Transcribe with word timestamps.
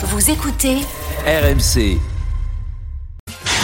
Vous 0.00 0.30
écoutez 0.30 0.76
RMC. 1.26 1.98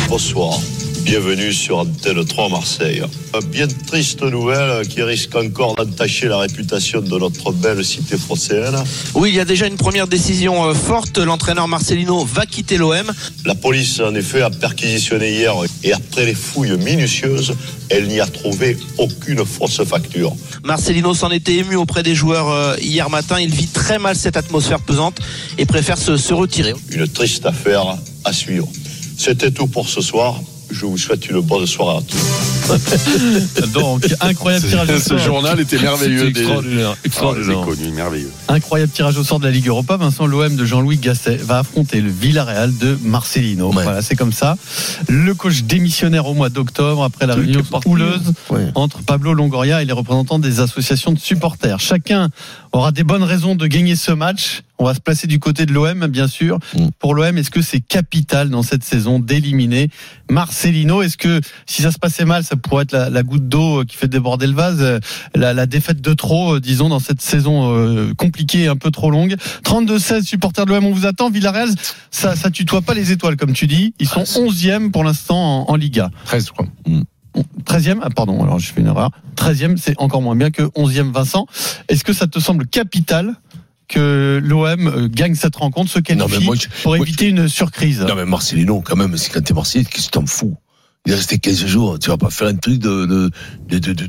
Bonsoir. 0.09 0.59
Bienvenue 1.05 1.53
sur 1.53 1.77
Antenne 1.77 2.25
3 2.25 2.49
Marseille. 2.49 3.03
Une 3.35 3.47
bien 3.51 3.67
triste 3.69 4.23
nouvelle 4.23 4.89
qui 4.89 5.03
risque 5.03 5.37
encore 5.37 5.75
d'entacher 5.75 6.29
la 6.29 6.39
réputation 6.39 7.03
de 7.03 7.19
notre 7.19 7.53
belle 7.53 7.85
cité 7.85 8.17
phocéenne. 8.17 8.83
Oui, 9.15 9.29
il 9.29 9.35
y 9.35 9.41
a 9.41 9.45
déjà 9.45 9.67
une 9.67 9.77
première 9.77 10.07
décision 10.07 10.65
euh, 10.65 10.73
forte. 10.73 11.19
L'entraîneur 11.19 11.69
Marcelino 11.69 12.25
va 12.25 12.47
quitter 12.47 12.79
l'OM. 12.79 13.13
La 13.45 13.55
police, 13.55 14.01
en 14.01 14.15
effet, 14.15 14.41
a 14.41 14.49
perquisitionné 14.49 15.31
hier 15.31 15.55
et 15.83 15.93
après 15.93 16.25
les 16.25 16.35
fouilles 16.35 16.79
minutieuses, 16.79 17.55
elle 17.91 18.09
n'y 18.09 18.21
a 18.21 18.27
trouvé 18.27 18.79
aucune 18.97 19.45
fausse 19.45 19.85
facture. 19.85 20.33
Marcelino 20.65 21.13
s'en 21.13 21.31
était 21.31 21.57
ému 21.57 21.77
auprès 21.77 22.03
des 22.03 22.15
joueurs 22.15 22.49
euh, 22.49 22.77
hier 22.81 23.11
matin. 23.11 23.39
Il 23.39 23.55
vit 23.55 23.69
très 23.69 23.99
mal 23.99 24.17
cette 24.17 24.39
atmosphère 24.39 24.81
pesante 24.81 25.19
et 25.59 25.67
préfère 25.67 25.99
se, 25.99 26.17
se 26.17 26.33
retirer. 26.33 26.73
Une 26.91 27.07
triste 27.07 27.45
affaire 27.45 27.99
à 28.25 28.33
suivre. 28.33 28.69
C'était 29.19 29.51
tout 29.51 29.67
pour 29.67 29.87
ce 29.87 30.01
soir. 30.01 30.41
Je 30.75 30.87
vous 30.87 30.99
souhaite 30.99 31.29
une 31.31 31.41
bonne 31.41 31.67
soirée 31.67 31.99
à 31.99 32.03
tous. 32.03 33.71
Donc, 33.73 34.05
incroyable 34.21 34.67
tirage 34.67 34.91
au 34.91 34.99
Ce 34.99 35.09
sort. 35.11 35.19
journal 35.19 35.61
était 35.61 35.79
merveilleux. 35.79 36.29
Extraordinaire. 36.29 36.97
extraordinaire. 37.05 37.59
Ah, 37.63 37.65
connu, 37.65 37.89
merveilleux. 37.93 38.33
Incroyable 38.49 38.91
tirage 38.93 39.17
au 39.17 39.23
sort 39.25 39.39
de 39.39 39.45
la 39.45 39.53
Ligue 39.53 39.69
Europa. 39.69 39.97
Vincent, 39.97 40.27
l'OM 40.27 40.57
de 40.57 40.65
Jean-Louis 40.65 40.97
Gasset 40.99 41.37
va 41.37 41.61
affronter 41.61 42.01
le 42.01 42.11
Villarreal 42.11 42.77
de 42.77 42.99
Marcelino. 43.05 43.71
Voilà, 43.71 44.03
c'est 44.03 44.17
comme 44.17 44.33
ça. 44.33 44.57
Le 45.09 45.33
coach 45.35 45.63
démissionnaire 45.63 46.27
au 46.27 46.35
mois 46.35 46.49
d'octobre 46.49 47.05
après 47.05 47.27
la 47.27 47.35
réunion 47.37 47.63
houleuse 47.87 48.33
entre 48.75 49.03
Pablo 49.03 49.33
Longoria 49.35 49.81
et 49.83 49.85
les 49.85 49.93
représentants 49.93 50.39
des 50.41 50.59
associations 50.61 51.13
de 51.13 51.19
supporters. 51.21 51.79
Chacun 51.79 52.31
aura 52.73 52.91
des 52.91 53.05
bonnes 53.05 53.23
raisons 53.23 53.55
de 53.55 53.67
gagner 53.69 53.95
ce 53.95 54.11
match. 54.11 54.63
On 54.79 54.85
va 54.85 54.95
se 54.95 55.01
placer 55.01 55.27
du 55.29 55.39
côté 55.39 55.67
de 55.67 55.73
l'OM, 55.73 56.07
bien 56.09 56.27
sûr. 56.27 56.59
Pour 56.99 57.15
l'OM, 57.15 57.39
est-ce 57.39 57.51
que 57.51 57.63
c'est 57.63 57.81
capital 57.81 58.51
dans 58.51 58.63
cette 58.63 58.83
saison 58.83 59.21
d'éliminer 59.21 59.89
Marcelino? 60.29 61.01
Est-ce 61.01 61.17
que 61.17 61.41
si 61.67 61.83
ça 61.83 61.93
se 61.93 61.99
passait 61.99 62.25
mal, 62.25 62.43
ça 62.43 62.57
pourrait 62.57 62.83
être 62.83 62.93
la, 62.93 63.09
la 63.09 63.23
goutte 63.23 63.49
d'eau 63.49 63.85
qui 63.85 63.97
fait 63.97 64.09
déborder 64.09 64.49
le 64.49 64.55
vase, 64.55 64.79
euh, 64.81 64.99
la, 65.35 65.55
la 65.55 65.67
défaite 65.67 66.01
de 66.01 66.13
trop, 66.13 66.57
euh, 66.57 66.61
disons, 66.61 66.89
dans 66.89 66.99
cette 66.99 67.23
saison 67.23 67.73
euh, 67.73 68.13
compliquée, 68.15 68.63
et 68.63 68.69
un 68.69 68.77
peu 68.77 68.91
trop 68.91 69.11
longue? 69.11 69.37
32-16 69.65 70.25
supporters 70.25 70.67
de 70.67 70.71
l'OM, 70.73 70.85
on 70.85 70.93
vous 70.93 71.07
attend. 71.07 71.31
Villarreal, 71.31 71.69
ça, 72.11 72.35
ça 72.35 72.51
tutoie 72.51 72.83
pas 72.83 72.95
les 72.95 73.13
étoiles, 73.13 73.37
comme 73.37 73.53
tu 73.53 73.69
dis. 73.69 73.95
Ils 74.01 74.09
sont 74.09 74.23
11e 74.23 74.91
pour 74.91 75.05
l'instant 75.05 75.67
en, 75.69 75.71
en 75.71 75.77
Liga. 75.77 76.11
13, 76.27 76.47
je 76.47 76.53
crois. 76.53 76.67
13e, 77.65 77.99
ah 78.03 78.11
pardon, 78.11 78.43
alors 78.43 78.59
j'ai 78.59 78.73
fait 78.73 78.81
une 78.81 78.87
erreur. 78.87 79.11
13e, 79.37 79.77
c'est 79.77 79.95
encore 79.99 80.23
moins 80.23 80.37
bien 80.37 80.51
que 80.51 80.63
11e 80.63 81.13
Vincent. 81.13 81.47
Est-ce 81.89 82.05
que 82.05 82.13
ça 82.13 82.27
te 82.27 82.39
semble 82.39 82.67
capital 82.67 83.35
que 83.89 84.41
l'OM 84.43 84.87
euh, 84.89 85.09
gagne 85.09 85.35
cette 85.35 85.57
rencontre, 85.57 85.91
se 85.91 85.99
Non, 85.99 86.05
mais 86.09 86.17
qualifie 86.17 86.45
moi, 86.47 86.57
je- 86.57 86.83
pour 86.83 86.97
moi, 86.97 87.07
éviter 87.07 87.29
une 87.29 87.49
surprise. 87.49 88.01
Non 88.09 88.15
mais 88.15 88.25
Marcelino, 88.25 88.81
quand 88.81 88.97
même, 88.97 89.17
c'est 89.17 89.31
quand 89.31 89.43
t'es 89.43 89.55
Marseillais, 89.55 89.85
qu'est-ce 89.85 90.07
que 90.07 90.13
t'en 90.13 90.27
fous? 90.27 90.57
Il 91.07 91.13
est 91.13 91.17
resté 91.17 91.39
15 91.39 91.67
jours, 91.67 91.99
tu 91.99 92.09
vas 92.09 92.17
pas 92.17 92.31
faire 92.31 92.49
un 92.49 92.55
truc 92.57 92.79
de... 92.79 93.05
de, 93.05 93.31
de, 93.69 93.79
de, 93.79 93.93
de- 93.93 94.07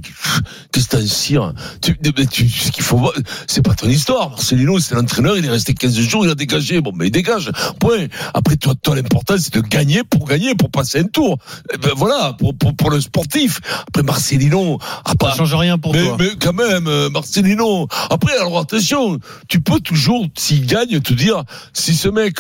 qu'est-ce 0.71 0.88
que 0.88 0.95
t'en 0.95 1.05
cires 1.05 1.53
tu, 1.81 1.97
tu, 2.31 2.47
Ce 2.49 2.71
qu'il 2.71 2.83
faut 2.83 2.95
voir, 2.97 3.11
c'est 3.47 3.61
pas 3.61 3.73
ton 3.73 3.89
histoire. 3.89 4.29
Marcelino, 4.29 4.79
c'est 4.79 4.95
l'entraîneur, 4.95 5.37
il 5.37 5.43
est 5.45 5.49
resté 5.49 5.73
15 5.73 5.93
jours, 5.99 6.25
il 6.25 6.31
a 6.31 6.35
dégagé. 6.35 6.79
Bon, 6.79 6.93
mais 6.95 7.07
il 7.07 7.11
dégage, 7.11 7.52
point. 7.81 8.07
Après, 8.33 8.55
toi, 8.55 8.75
toi 8.81 8.95
l'important, 8.95 9.35
c'est 9.37 9.53
de 9.53 9.59
gagner 9.59 10.03
pour 10.09 10.25
gagner, 10.25 10.55
pour 10.55 10.71
passer 10.71 10.99
un 10.99 11.03
tour. 11.03 11.37
Eh 11.73 11.77
ben, 11.77 11.91
voilà, 11.97 12.31
pour, 12.39 12.57
pour, 12.57 12.73
pour 12.73 12.89
le 12.89 13.02
sportif. 13.02 13.59
Après, 13.89 14.03
Marcelino... 14.03 14.80
à 15.03 15.11
Ça 15.31 15.35
change 15.35 15.53
rien 15.55 15.77
pour 15.77 15.91
mais, 15.93 16.03
toi. 16.05 16.15
mais 16.17 16.30
quand 16.39 16.53
même, 16.53 16.87
euh, 16.87 17.09
Marcelino. 17.09 17.89
Après, 18.09 18.37
alors 18.37 18.57
attention, 18.59 19.19
tu 19.49 19.59
peux 19.59 19.81
toujours, 19.81 20.27
s'il 20.37 20.65
gagne, 20.65 21.02
te 21.02 21.13
dire, 21.13 21.43
si 21.73 21.93
ce 21.93 22.07
mec, 22.07 22.37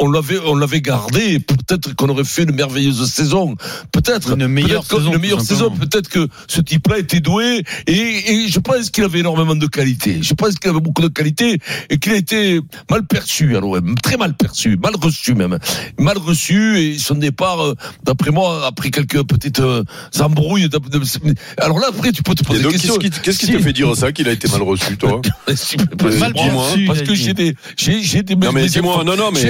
on, 0.00 0.10
l'avait, 0.10 0.38
on 0.46 0.56
l'avait 0.56 0.80
gardé, 0.80 1.38
peut-être 1.40 1.94
qu'on 1.94 2.08
aurait 2.08 2.24
fait 2.24 2.42
une 2.44 2.54
merveilleuse 2.54 3.04
saison. 3.10 3.54
Peut-être. 3.92 4.32
Une 4.32 4.48
meilleure 4.48 4.84
saison, 4.84 5.12
Une 5.12 5.18
meilleure 5.20 5.40
saison. 5.40 5.70
Peut-être 5.70 6.08
que 6.08 6.26
ce 6.48 6.60
type-là 6.60 6.98
était 6.98 7.20
doué 7.20 7.62
et, 7.86 7.92
et 7.92 8.48
je 8.48 8.58
pense 8.58 8.90
qu'il 8.90 9.04
avait 9.04 9.20
énormément 9.20 9.54
de 9.54 9.66
qualité. 9.66 10.18
Je 10.22 10.34
pense 10.34 10.54
qu'il 10.56 10.70
avait 10.70 10.80
beaucoup 10.80 11.02
de 11.02 11.08
qualité 11.08 11.58
et 11.90 11.98
qu'il 11.98 12.12
a 12.12 12.16
été 12.16 12.60
mal 12.90 13.06
perçu 13.06 13.56
à 13.56 13.60
l'OM. 13.60 13.94
Très 14.02 14.16
mal 14.16 14.34
perçu. 14.34 14.76
Mal 14.82 14.94
reçu 15.00 15.34
même. 15.34 15.58
Mal 15.98 16.18
reçu 16.18 16.78
et 16.80 16.98
son 16.98 17.14
départ, 17.16 17.60
euh, 17.62 17.74
d'après 18.04 18.30
moi, 18.30 18.66
après 18.66 18.90
quelques 18.90 19.22
petites 19.24 19.60
euh, 19.60 19.84
embrouilles. 20.18 20.68
alors 21.58 21.78
là, 21.78 21.88
après, 21.90 22.12
tu 22.12 22.22
peux 22.22 22.34
te 22.34 22.42
poser 22.42 22.62
des 22.62 22.68
questions. 22.70 22.96
qu'est-ce 22.96 23.14
qui, 23.16 23.20
qu'est-ce 23.20 23.38
qui 23.38 23.46
Si- 23.46 23.52
te 23.52 23.58
fait 23.58 23.72
dire 23.72 23.94
ça, 23.94 24.12
qu'il 24.12 24.28
a 24.28 24.32
été 24.32 24.48
mal 24.48 24.62
reçu, 24.62 24.96
toi 24.96 25.20
Mal 26.18 26.32
dis-moi, 26.32 26.64
perçu, 26.66 26.84
parce 26.86 27.00
a 27.00 27.02
que 27.04 27.14
j'ai 27.14 27.34
des, 27.34 27.54
j'ai, 27.76 28.02
j'ai 28.02 28.22
des. 28.22 28.34
Non 28.36 28.52
mais 28.52 28.66
dis-moi, 28.66 29.04
non 29.04 29.16
non 29.16 29.30
mais 29.32 29.40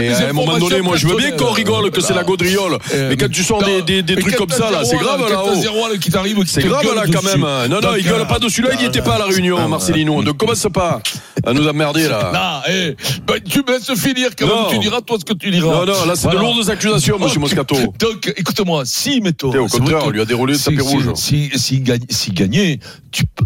moment 0.46 0.58
donné, 0.58 0.80
moi 0.80 0.96
je 0.96 1.06
veux 1.06 1.16
bien 1.16 1.30
qu'on 1.30 1.36
personnelles. 1.36 1.56
rigole, 1.56 1.90
que 1.90 2.00
c'est 2.00 2.14
la 2.14 2.24
gaudriole, 2.24 2.78
Euh, 2.94 3.08
mais 3.10 3.16
quand 3.16 3.30
tu 3.30 3.42
sors 3.42 3.62
des, 3.62 4.04
trucs 4.04 4.36
comme 4.36 4.50
ça 4.50 4.70
là, 4.70 4.84
c'est 4.84 4.96
grave 4.96 5.20
quand 5.20 5.28
là. 5.28 5.42
t'as 5.44 5.52
oh. 5.52 5.60
zéro 5.60 5.88
qui 6.00 6.10
t'arrive, 6.10 6.38
qui 6.44 6.52
C'est 6.52 6.62
grave 6.62 6.84
là 6.94 7.04
quand 7.12 7.22
même. 7.22 7.40
Non 7.68 7.80
non, 7.80 7.96
il 7.96 8.04
gueule 8.04 8.22
euh, 8.22 8.24
pas 8.24 8.38
dessus 8.38 8.62
là, 8.62 8.70
il 8.72 8.78
n'y 8.78 8.86
était 8.86 9.02
pas 9.02 9.14
à 9.14 9.18
la 9.18 9.26
réunion, 9.26 9.68
Marcelino. 9.68 10.22
Donc 10.22 10.36
commence 10.36 10.66
pas 10.72 11.00
à 11.44 11.52
nous 11.52 11.66
emmerder 11.66 12.08
là. 12.08 12.30
Là, 12.32 12.62
eh, 12.68 12.96
ben, 13.26 13.40
tu 13.40 13.60
me 13.60 13.72
laisses 13.72 13.92
finir 13.98 14.30
quand 14.38 14.46
Non. 14.46 14.62
même, 14.62 14.72
tu 14.72 14.78
diras 14.78 15.00
toi 15.00 15.16
ce 15.18 15.24
que 15.24 15.32
tu 15.32 15.50
diras. 15.50 15.72
Non 15.72 15.86
non, 15.86 16.04
là 16.06 16.14
c'est 16.14 16.28
de 16.28 16.36
lourdes 16.36 16.68
accusations, 16.68 17.18
monsieur 17.18 17.40
Moscato. 17.40 17.76
Donc, 17.98 18.32
écoute-moi, 18.36 18.82
si, 18.84 19.20
mettons. 19.20 19.52
Et 19.52 19.58
au 19.58 19.66
contraire, 19.66 19.98
que 20.00 20.04
on 20.04 20.10
lui 20.10 20.20
a 20.20 20.24
déroulé 20.24 20.54
le 20.54 20.58
tapis 20.58 20.80
rouge. 20.80 21.04
Si, 21.14 21.50
si, 21.54 21.80
gagne, 21.80 22.04
si 22.08 22.32
gagnait, 22.32 22.78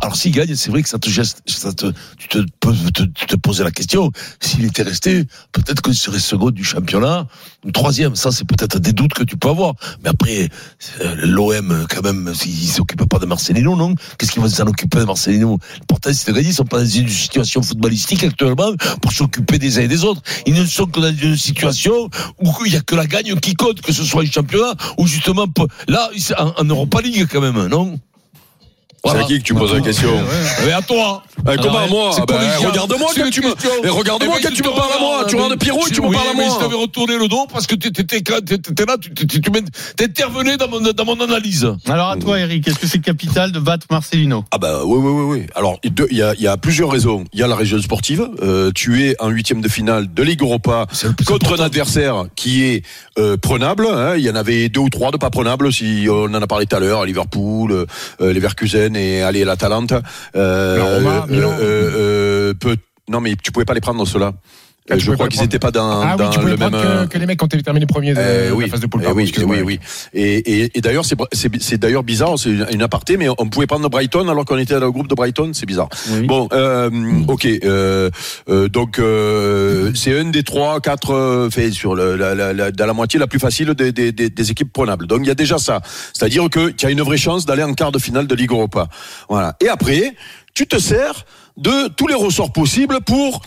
alors 0.00 0.16
s'il 0.16 0.32
gagne, 0.32 0.55
c'est 0.55 0.71
vrai 0.71 0.82
que 0.82 0.88
ça 0.88 0.99
te 0.99 1.09
geste, 1.09 1.43
tu 1.47 2.28
te, 2.28 3.37
poser 3.37 3.65
la 3.65 3.71
question. 3.71 4.11
S'il 4.41 4.65
était 4.65 4.82
resté, 4.82 5.25
peut-être 5.53 5.82
qu'il 5.82 5.94
serait 5.94 6.19
second 6.19 6.50
du 6.50 6.65
championnat, 6.84 7.26
troisième. 7.72 8.14
Ça, 8.14 8.30
c'est 8.30 8.46
peut-être 8.46 8.78
des 8.78 8.92
doutes 8.92 9.14
que 9.14 9.24
tu 9.24 9.36
peux 9.36 9.48
avoir. 9.48 9.74
Mais 10.02 10.10
après, 10.10 10.48
euh, 11.00 11.14
l'OM, 11.24 11.86
quand 11.88 12.02
même, 12.02 12.32
il 12.44 12.68
s'occupe 12.68 13.04
pas 13.08 13.18
de 13.18 13.26
Marcelino, 13.26 13.76
non? 13.76 13.94
Qu'est-ce 14.18 14.32
qu'il 14.32 14.42
va 14.42 14.48
s'en 14.48 14.66
occuper 14.66 14.98
de 14.98 15.04
Marcelino? 15.04 15.58
Pourtant, 15.88 16.10
c'est 16.12 16.30
de 16.30 16.36
gagner, 16.36 16.48
ils 16.48 16.54
sont 16.54 16.64
pas 16.64 16.78
dans 16.78 16.86
une 16.86 17.08
situation 17.08 17.62
footballistique 17.62 18.24
actuellement 18.24 18.72
pour 19.00 19.12
s'occuper 19.12 19.58
des 19.58 19.78
uns 19.78 19.82
et 19.82 19.88
des 19.88 20.04
autres. 20.04 20.22
Ils 20.46 20.54
ne 20.54 20.64
sont 20.64 20.86
que 20.86 21.00
dans 21.00 21.14
une 21.14 21.36
situation 21.36 22.08
où 22.38 22.52
il 22.66 22.72
y 22.72 22.76
a 22.76 22.80
que 22.80 22.94
la 22.94 23.06
gagne 23.06 23.34
qui 23.40 23.54
compte, 23.54 23.80
que 23.80 23.92
ce 23.92 24.04
soit 24.04 24.22
un 24.22 24.26
championnat 24.26 24.74
ou 24.98 25.06
justement, 25.06 25.46
là, 25.88 26.10
en, 26.38 26.52
en 26.58 26.64
Europa 26.64 27.00
League 27.00 27.26
quand 27.30 27.40
même, 27.40 27.66
non? 27.68 27.98
C'est 29.06 29.19
à 29.19 29.22
qui 29.25 29.38
que 29.38 29.44
tu 29.44 29.54
poses 29.54 29.72
la 29.75 29.81
question 29.81 30.10
Mais 30.65 30.72
à 30.72 30.82
toi. 30.82 31.22
Eh, 31.53 31.56
Comment 31.56 31.78
à 31.78 31.87
moi 31.88 32.10
Ben, 32.16 32.25
collégial. 32.25 32.70
Regarde-moi 32.70 33.10
quand 33.15 33.31
tu 33.31 33.42
me. 33.42 33.48
Et 33.84 33.88
regarde-moi 33.91 34.37
Eh 34.38 34.42
quand 34.42 34.53
tu 34.54 34.62
me 34.62 34.69
parles 34.70 34.92
à 34.97 35.00
moi. 35.00 35.25
Tu 35.28 35.37
regardes 35.37 35.59
Pierrot 35.59 35.87
et 35.87 35.91
tu 35.91 36.00
me 36.00 36.06
oui, 36.09 36.16
parles 36.16 36.28
à 36.28 36.34
mais 36.34 36.44
je 36.44 36.48
moi. 36.48 36.59
t'avais 36.60 36.75
retourné 36.76 37.19
le 37.19 37.28
dos 37.28 37.47
parce 37.53 37.66
que 37.66 37.75
tu 37.75 37.88
étais 37.88 38.22
là, 38.31 38.41
tu 39.00 39.41
t'intervenais 39.97 40.56
dans 40.56 40.69
mon, 40.69 40.81
dans 40.81 41.04
mon 41.04 41.20
analyse. 41.20 41.69
Alors 41.87 42.10
à 42.10 42.16
toi, 42.16 42.38
Eric, 42.41 42.66
est-ce 42.69 42.78
que 42.78 42.87
c'est 42.87 43.00
capital 43.00 43.53
de 43.53 43.59
battre 43.59 43.87
Marcelino? 43.91 44.44
Ah 44.50 44.59
bah 44.59 44.81
oui 44.84 44.98
oui 44.98 45.10
oui 45.12 45.38
oui. 45.41 45.47
Alors 45.54 45.78
il 45.84 46.16
y 46.16 46.22
a, 46.22 46.34
il 46.34 46.41
y 46.43 46.47
a 46.48 46.56
plusieurs 46.56 46.91
raisons. 46.91 47.25
Il 47.32 47.41
y 47.41 47.43
a 47.43 47.47
la 47.47 47.56
région 47.56 47.81
sportive. 47.81 48.26
Euh, 48.43 48.70
tu 48.75 49.04
es 49.04 49.16
en 49.20 49.28
huitième 49.28 49.60
de 49.60 49.69
finale 49.69 50.12
de 50.12 50.22
Ligue 50.22 50.41
Europa 50.43 50.87
contre 51.26 51.60
un 51.60 51.64
adversaire 51.64 52.25
qui 52.37 52.64
est 52.64 52.82
euh, 53.19 53.37
prenable. 53.37 53.87
hein. 53.91 54.14
Il 54.16 54.22
y 54.25 54.31
en 54.31 54.34
avait 54.34 54.69
deux 54.69 54.81
ou 54.81 54.88
trois 54.88 55.10
de 55.10 55.16
pas 55.16 55.31
prenables. 55.31 55.72
Si 55.72 56.06
on 56.10 56.25
en 56.25 56.34
a 56.43 56.47
parlé 56.47 56.66
tout 56.66 56.76
à 56.76 56.81
l'heure, 56.81 57.04
Liverpool, 57.04 57.72
euh, 57.72 57.87
euh, 58.20 58.32
Et 58.97 59.22
allez 59.22 59.44
l'Atalante. 59.44 59.93
Euh, 60.37 60.77
La 60.78 60.84
Roma, 60.84 61.27
Milan. 61.28 61.50
euh, 61.60 61.91
euh, 62.50 62.55
peut- 62.55 62.77
non 63.09 63.21
mais 63.21 63.34
tu 63.37 63.53
pouvais 63.53 63.65
pas 63.66 63.75
les 63.75 63.81
prendre 63.81 64.05
ceux-là. 64.06 64.32
Ah, 64.90 64.98
tu 64.98 65.04
je 65.06 65.12
crois 65.12 65.28
qu'ils 65.28 65.40
n'étaient 65.40 65.58
pas 65.58 65.70
dans, 65.70 66.02
Ah 66.02 66.14
oui, 66.18 66.24
le 66.44 66.56
même. 66.58 66.58
prendre 66.58 66.76
euh, 66.76 67.06
que, 67.06 67.12
que 67.14 67.18
les 67.18 67.24
mecs 67.24 67.38
qui 67.38 67.44
ont 67.44 67.48
terminé 67.48 67.86
premier 67.86 68.12
de, 68.12 68.18
euh, 68.20 68.50
de 68.50 68.54
oui, 68.54 68.64
la 68.64 68.70
phase 68.70 68.80
de 68.80 68.86
poule. 68.86 69.00
Eh 69.02 69.04
pardon, 69.06 69.18
oui, 69.22 69.32
oui, 69.46 69.60
oui. 69.64 69.80
Et, 70.12 70.60
et, 70.64 70.70
et 70.76 70.80
d'ailleurs, 70.82 71.06
c'est, 71.06 71.78
d'ailleurs 71.78 72.02
bizarre, 72.02 72.38
c'est 72.38 72.50
une, 72.50 72.66
une 72.70 72.82
aparté, 72.82 73.16
mais 73.16 73.28
on 73.38 73.48
pouvait 73.48 73.66
prendre 73.66 73.88
Brighton 73.88 74.28
alors 74.28 74.44
qu'on 74.44 74.58
était 74.58 74.74
dans 74.74 74.80
le 74.80 74.90
groupe 74.92 75.08
de 75.08 75.14
Brighton, 75.14 75.52
c'est 75.54 75.64
bizarre. 75.64 75.88
Oui. 76.10 76.26
Bon, 76.26 76.48
euh, 76.52 76.90
ok, 77.28 77.46
euh, 77.46 78.10
euh, 78.50 78.68
donc 78.68 78.98
euh, 78.98 79.90
c'est 79.94 80.18
un 80.20 80.26
des 80.26 80.42
trois, 80.42 80.80
quatre, 80.82 81.14
euh, 81.14 81.48
fait 81.48 81.70
sur 81.70 81.94
le, 81.94 82.16
la, 82.16 82.34
la, 82.34 82.52
la, 82.52 82.70
dans 82.70 82.87
la 82.87 82.92
moitié 82.92 83.19
la 83.19 83.26
plus 83.26 83.38
facile 83.38 83.72
des, 83.72 83.90
des, 83.90 84.12
des, 84.12 84.28
des 84.28 84.50
équipes 84.50 84.70
prenables. 84.70 85.06
Donc 85.06 85.20
il 85.22 85.28
y 85.28 85.30
a 85.30 85.34
déjà 85.34 85.56
ça, 85.56 85.80
c'est-à-dire 86.12 86.50
que 86.50 86.69
tu 86.69 86.84
as 86.84 86.90
une 86.90 87.00
vraie 87.00 87.16
chance 87.16 87.46
d'aller 87.46 87.62
en 87.62 87.72
quart 87.72 87.90
de 87.90 87.98
finale 87.98 88.26
de 88.26 88.34
Ligue 88.34 88.50
Europa. 88.50 88.88
Voilà. 89.30 89.56
Et 89.62 89.69
après, 89.70 90.14
tu 90.52 90.66
te 90.66 90.78
sers 90.78 91.25
de 91.56 91.88
tous 91.96 92.06
les 92.08 92.14
ressorts 92.14 92.52
possibles 92.52 92.98
pour 93.06 93.40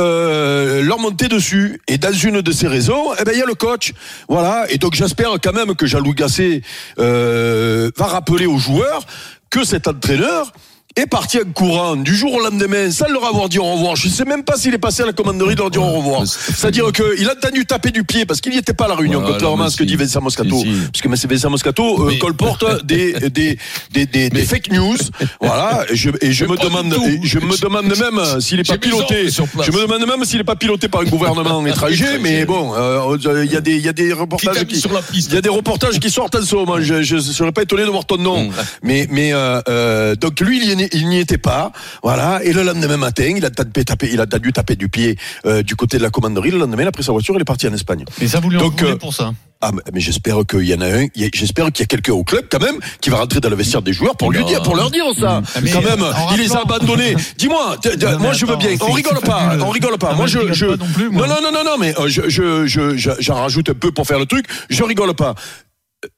euh, 0.00 0.82
leur 0.82 0.98
monter 0.98 1.28
dessus. 1.28 1.80
Et 1.88 1.98
dans 1.98 2.12
une 2.12 2.40
de 2.40 2.52
ces 2.52 2.68
raisons, 2.68 3.14
eh 3.18 3.24
ben 3.24 3.32
il 3.32 3.38
y 3.38 3.42
a 3.42 3.46
le 3.46 3.54
coach. 3.54 3.92
Voilà. 4.28 4.66
Et 4.70 4.78
donc 4.78 4.94
j'espère 4.94 5.30
quand 5.42 5.52
même 5.52 5.74
que 5.74 5.86
Jean-Louis 5.86 6.14
Gasset 6.14 6.62
euh, 6.98 7.90
va 7.96 8.06
rappeler 8.06 8.46
aux 8.46 8.58
joueurs 8.58 9.02
que 9.50 9.64
cet 9.64 9.88
entraîneur 9.88 10.52
est 10.98 11.06
parti 11.06 11.38
en 11.38 11.50
courant 11.52 11.96
du 11.96 12.14
jour 12.14 12.34
au 12.34 12.40
lendemain 12.40 12.90
sans 12.90 13.08
leur 13.08 13.24
avoir 13.24 13.48
dit 13.48 13.58
au 13.58 13.64
revoir. 13.64 13.96
Je 13.96 14.08
ne 14.08 14.12
sais 14.12 14.24
même 14.24 14.42
pas 14.44 14.56
s'il 14.56 14.74
est 14.74 14.78
passé 14.78 15.02
à 15.02 15.06
la 15.06 15.12
commanderie 15.12 15.54
de 15.54 15.60
leur 15.60 15.70
dire 15.70 15.82
au 15.82 15.92
revoir. 15.92 16.22
C'est-à-dire 16.26 16.90
qu'il 16.92 17.28
a 17.28 17.32
entendu 17.32 17.64
taper 17.66 17.90
du 17.90 18.04
pied 18.04 18.26
parce 18.26 18.40
qu'il 18.40 18.52
n'y 18.52 18.58
était 18.58 18.72
pas 18.74 18.84
à 18.86 18.88
la 18.88 18.94
réunion, 18.96 19.20
Voilà, 19.20 19.34
contrairement 19.34 19.64
à 19.64 19.70
ce 19.70 19.76
que 19.76 19.84
dit 19.84 19.96
Vincent 19.96 20.20
Moscato. 20.20 20.56
Si, 20.60 20.64
si. 20.64 20.80
Parce 21.08 21.20
que. 21.22 21.28
Vincent 21.28 21.50
Moscato 21.50 22.08
euh, 22.08 22.16
colporte 22.18 22.64
des, 22.86 23.12
des, 23.30 23.58
des, 23.92 24.06
des, 24.06 24.30
des 24.30 24.42
fake 24.44 24.70
news. 24.72 24.96
Voilà. 25.40 25.84
Et 25.90 25.96
je, 25.96 26.10
et 26.20 26.32
je 26.32 26.44
me 26.44 26.56
demande, 26.56 26.94
je 27.22 27.38
me 27.38 27.60
demande 27.60 27.86
même 27.86 28.18
euh, 28.18 28.40
s'il 28.40 28.56
n'est 28.56 28.62
pas 28.64 28.78
piloté. 28.78 29.28
Je 29.30 29.70
me 29.72 29.82
demande 29.86 30.06
même 30.06 30.24
s'il 30.24 30.38
n'est 30.38 30.44
pas 30.44 30.56
piloté 30.56 30.88
par 30.88 31.02
un 31.02 31.04
gouvernement 31.04 31.64
étranger. 31.66 32.18
Mais 32.20 32.44
bon, 32.44 32.72
euh, 32.76 33.16
il 33.44 33.52
y 33.52 33.56
a 33.56 33.60
des, 33.60 33.76
il 33.76 33.84
y 33.84 33.88
a 33.88 33.92
des 33.92 34.12
reportages 34.12 34.64
qui, 34.64 34.82
il 35.14 35.34
y 35.34 35.36
a 35.36 35.40
des 35.40 35.48
reportages 35.48 35.98
qui 36.00 36.10
sortent 36.10 36.34
en 36.36 36.42
ce 36.42 36.54
moment. 36.54 36.76
Je, 36.80 37.02
je 37.02 37.18
serais 37.18 37.52
pas 37.52 37.62
étonné 37.62 37.82
de 37.84 37.90
voir 37.90 38.04
ton 38.06 38.16
nom. 38.16 38.44
Mm. 38.44 38.50
Mais, 38.82 39.06
mais 39.10 39.32
euh, 39.32 39.60
euh, 39.68 40.14
donc 40.14 40.40
lui, 40.40 40.60
il 40.64 40.80
est- 40.80 40.87
il 40.92 41.08
n'y 41.08 41.18
était 41.18 41.38
pas. 41.38 41.72
Voilà. 42.02 42.40
Et 42.44 42.52
le 42.52 42.62
lendemain 42.62 42.96
matin, 42.96 43.32
il 43.36 43.44
a 43.44 43.50
tapé, 43.50 43.82
tapé- 43.84 44.08
il 44.12 44.20
a 44.20 44.26
dû 44.26 44.52
taper 44.52 44.76
du 44.76 44.88
pied 44.88 45.16
euh, 45.46 45.62
du 45.62 45.76
côté 45.76 45.98
de 45.98 46.02
la 46.02 46.10
commanderie. 46.10 46.50
Le 46.50 46.58
lendemain, 46.58 46.82
il 46.82 46.88
a 46.88 46.92
pris 46.92 47.02
sa 47.04 47.12
voiture, 47.12 47.34
il 47.36 47.40
est 47.40 47.44
parti 47.44 47.66
en 47.68 47.72
Espagne. 47.74 48.04
Et 48.20 48.28
ça 48.28 48.40
vous 48.40 48.50
lui 48.50 48.58
Donc, 48.58 48.82
euh, 48.82 48.96
pour 48.96 49.12
ça 49.14 49.32
Ah, 49.60 49.70
mais- 49.72 49.82
mais 49.92 50.00
j'espère 50.00 50.36
qu'il 50.48 50.62
y 50.64 50.74
en 50.74 50.80
a 50.80 50.86
un. 50.86 51.06
J'espère 51.34 51.66
qu'il 51.72 51.82
y 51.82 51.84
a 51.84 51.86
quelqu'un 51.86 52.12
au 52.12 52.22
club 52.22 52.44
quand 52.50 52.60
même 52.62 52.76
qui 53.00 53.10
va 53.10 53.16
rentrer 53.18 53.40
dans 53.40 53.50
le 53.50 53.56
vestiaire 53.56 53.82
des 53.82 53.92
joueurs 53.92 54.16
pour 54.16 54.30
lui 54.30 54.44
dire, 54.44 54.62
pour 54.62 54.76
leur 54.76 54.90
dire 54.90 55.04
ça. 55.18 55.42
Ah, 55.54 55.60
mais 55.60 55.70
quand 55.72 55.82
même, 55.82 56.04
il 56.32 56.38
les 56.38 56.52
a 56.52 56.60
abandonnés. 56.60 57.16
Dis-moi, 57.38 57.76
mais 57.84 58.16
moi 58.18 58.32
je 58.32 58.46
veux 58.46 58.56
bien. 58.56 58.70
On 58.80 58.92
rigole 58.92 59.18
pas. 59.20 59.56
On 59.60 59.70
rigole 59.70 59.98
pas. 59.98 60.14
Moi 60.14 60.26
mais 60.26 60.54
je 60.54 60.66
non 60.66 61.26
non 61.26 61.50
non 61.52 61.64
non 61.64 61.76
mais 61.78 61.92
euh, 61.98 62.06
je 62.08 62.28
je 62.28 62.66
je 62.66 62.96
je- 62.96 63.10
j'en 63.18 63.34
rajoute 63.42 63.70
un 63.70 63.74
peu 63.74 63.90
pour 63.90 64.06
faire 64.06 64.18
le 64.20 64.26
truc. 64.26 64.46
Je 64.70 64.82
rigole 64.84 65.12
pas. 65.14 65.34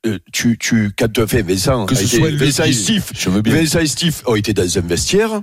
Euh, 0.06 0.18
tu 0.32 0.58
tu 0.58 0.90
quand 0.96 1.10
tu 1.10 1.22
as 1.22 1.26
fait 1.26 1.40
Vincent, 1.42 1.86
Que 1.86 1.94
a 1.94 1.96
ce 1.98 2.04
été- 2.04 2.16
soit 2.18 2.30
le 2.30 2.36
Vincent 2.36 2.64
et. 2.64 2.72
Steve. 2.72 3.02
Vincent 3.46 3.78
et 3.80 3.86
Steve 3.86 4.20
ont 4.26 4.34
été 4.34 4.52
dans 4.52 4.78
un 4.78 4.80
vestiaire. 4.82 5.40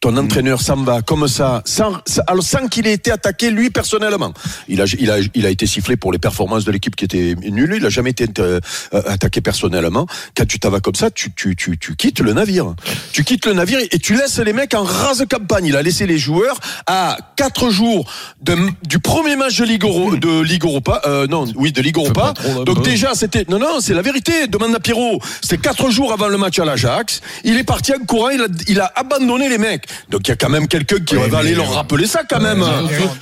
Ton 0.00 0.16
entraîneur 0.16 0.60
s'en 0.60 0.76
va 0.82 1.02
comme 1.02 1.28
ça, 1.28 1.62
sans, 1.64 2.00
alors 2.26 2.42
sans 2.42 2.68
qu'il 2.68 2.86
ait 2.86 2.92
été 2.92 3.10
attaqué 3.10 3.50
lui 3.50 3.70
personnellement. 3.70 4.32
Il 4.68 4.80
a, 4.80 4.84
il 4.98 5.10
a, 5.10 5.18
il 5.34 5.46
a 5.46 5.50
été 5.50 5.66
sifflé 5.66 5.96
pour 5.96 6.12
les 6.12 6.18
performances 6.18 6.64
de 6.64 6.72
l'équipe 6.72 6.96
qui 6.96 7.04
étaient 7.04 7.34
nulles. 7.36 7.74
Il 7.76 7.86
a 7.86 7.90
jamais 7.90 8.10
été 8.10 8.26
euh, 8.38 8.60
attaqué 8.92 9.40
personnellement. 9.40 10.06
Quand 10.36 10.46
tu 10.46 10.58
t'en 10.58 10.70
vas 10.70 10.80
comme 10.80 10.94
ça, 10.94 11.10
tu, 11.10 11.32
tu, 11.34 11.54
tu, 11.54 11.78
tu 11.78 11.96
quittes 11.96 12.20
le 12.20 12.32
navire. 12.32 12.74
Tu 13.12 13.24
quittes 13.24 13.46
le 13.46 13.52
navire 13.52 13.78
et 13.90 13.98
tu 13.98 14.14
laisses 14.14 14.38
les 14.38 14.52
mecs 14.52 14.74
en 14.74 14.84
rase 14.84 15.24
campagne. 15.30 15.66
Il 15.66 15.76
a 15.76 15.82
laissé 15.82 16.06
les 16.06 16.18
joueurs 16.18 16.58
à 16.86 17.18
quatre 17.36 17.70
jours 17.70 18.10
de, 18.40 18.56
du 18.86 18.98
premier 18.98 19.36
match 19.36 19.58
de 19.58 19.64
Ligue, 19.64 19.84
Euro- 19.84 20.16
de 20.16 20.40
Ligue 20.40 20.64
Europa. 20.64 21.02
Euh, 21.06 21.26
non, 21.26 21.44
oui, 21.56 21.72
de 21.72 21.82
Ligue 21.82 21.98
Europa. 21.98 22.34
Donc 22.64 22.82
déjà, 22.82 23.14
c'était 23.14 23.44
non, 23.48 23.58
non, 23.58 23.80
c'est 23.80 23.94
la 23.94 24.02
vérité. 24.02 24.46
Demande 24.46 24.74
à 24.74 24.80
Pierrot. 24.80 25.20
C'était 25.42 25.58
quatre 25.58 25.90
jours 25.90 26.12
avant 26.12 26.28
le 26.28 26.38
match 26.38 26.58
à 26.58 26.64
l'Ajax. 26.64 27.20
Il 27.44 27.58
est 27.58 27.64
parti 27.64 27.92
en 27.92 28.04
courant. 28.04 28.30
Il 28.30 28.40
a, 28.40 28.46
il 28.68 28.80
a 28.80 28.90
abandonné 28.96 29.41
les 29.48 29.58
mecs. 29.58 29.84
Donc 30.10 30.22
il 30.24 30.28
y 30.28 30.32
a 30.32 30.36
quand 30.36 30.48
même 30.48 30.68
quelqu'un 30.68 30.98
qui 30.98 31.14
va 31.16 31.38
aller 31.38 31.54
leur 31.54 31.72
rappeler 31.72 32.06
ça 32.06 32.20
quand 32.28 32.40
même. 32.40 32.64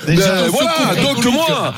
Déjà, 0.06 0.42
Ben, 0.42 0.48
voilà. 0.48 0.74
Donc 1.02 1.24
moi, 1.32 1.74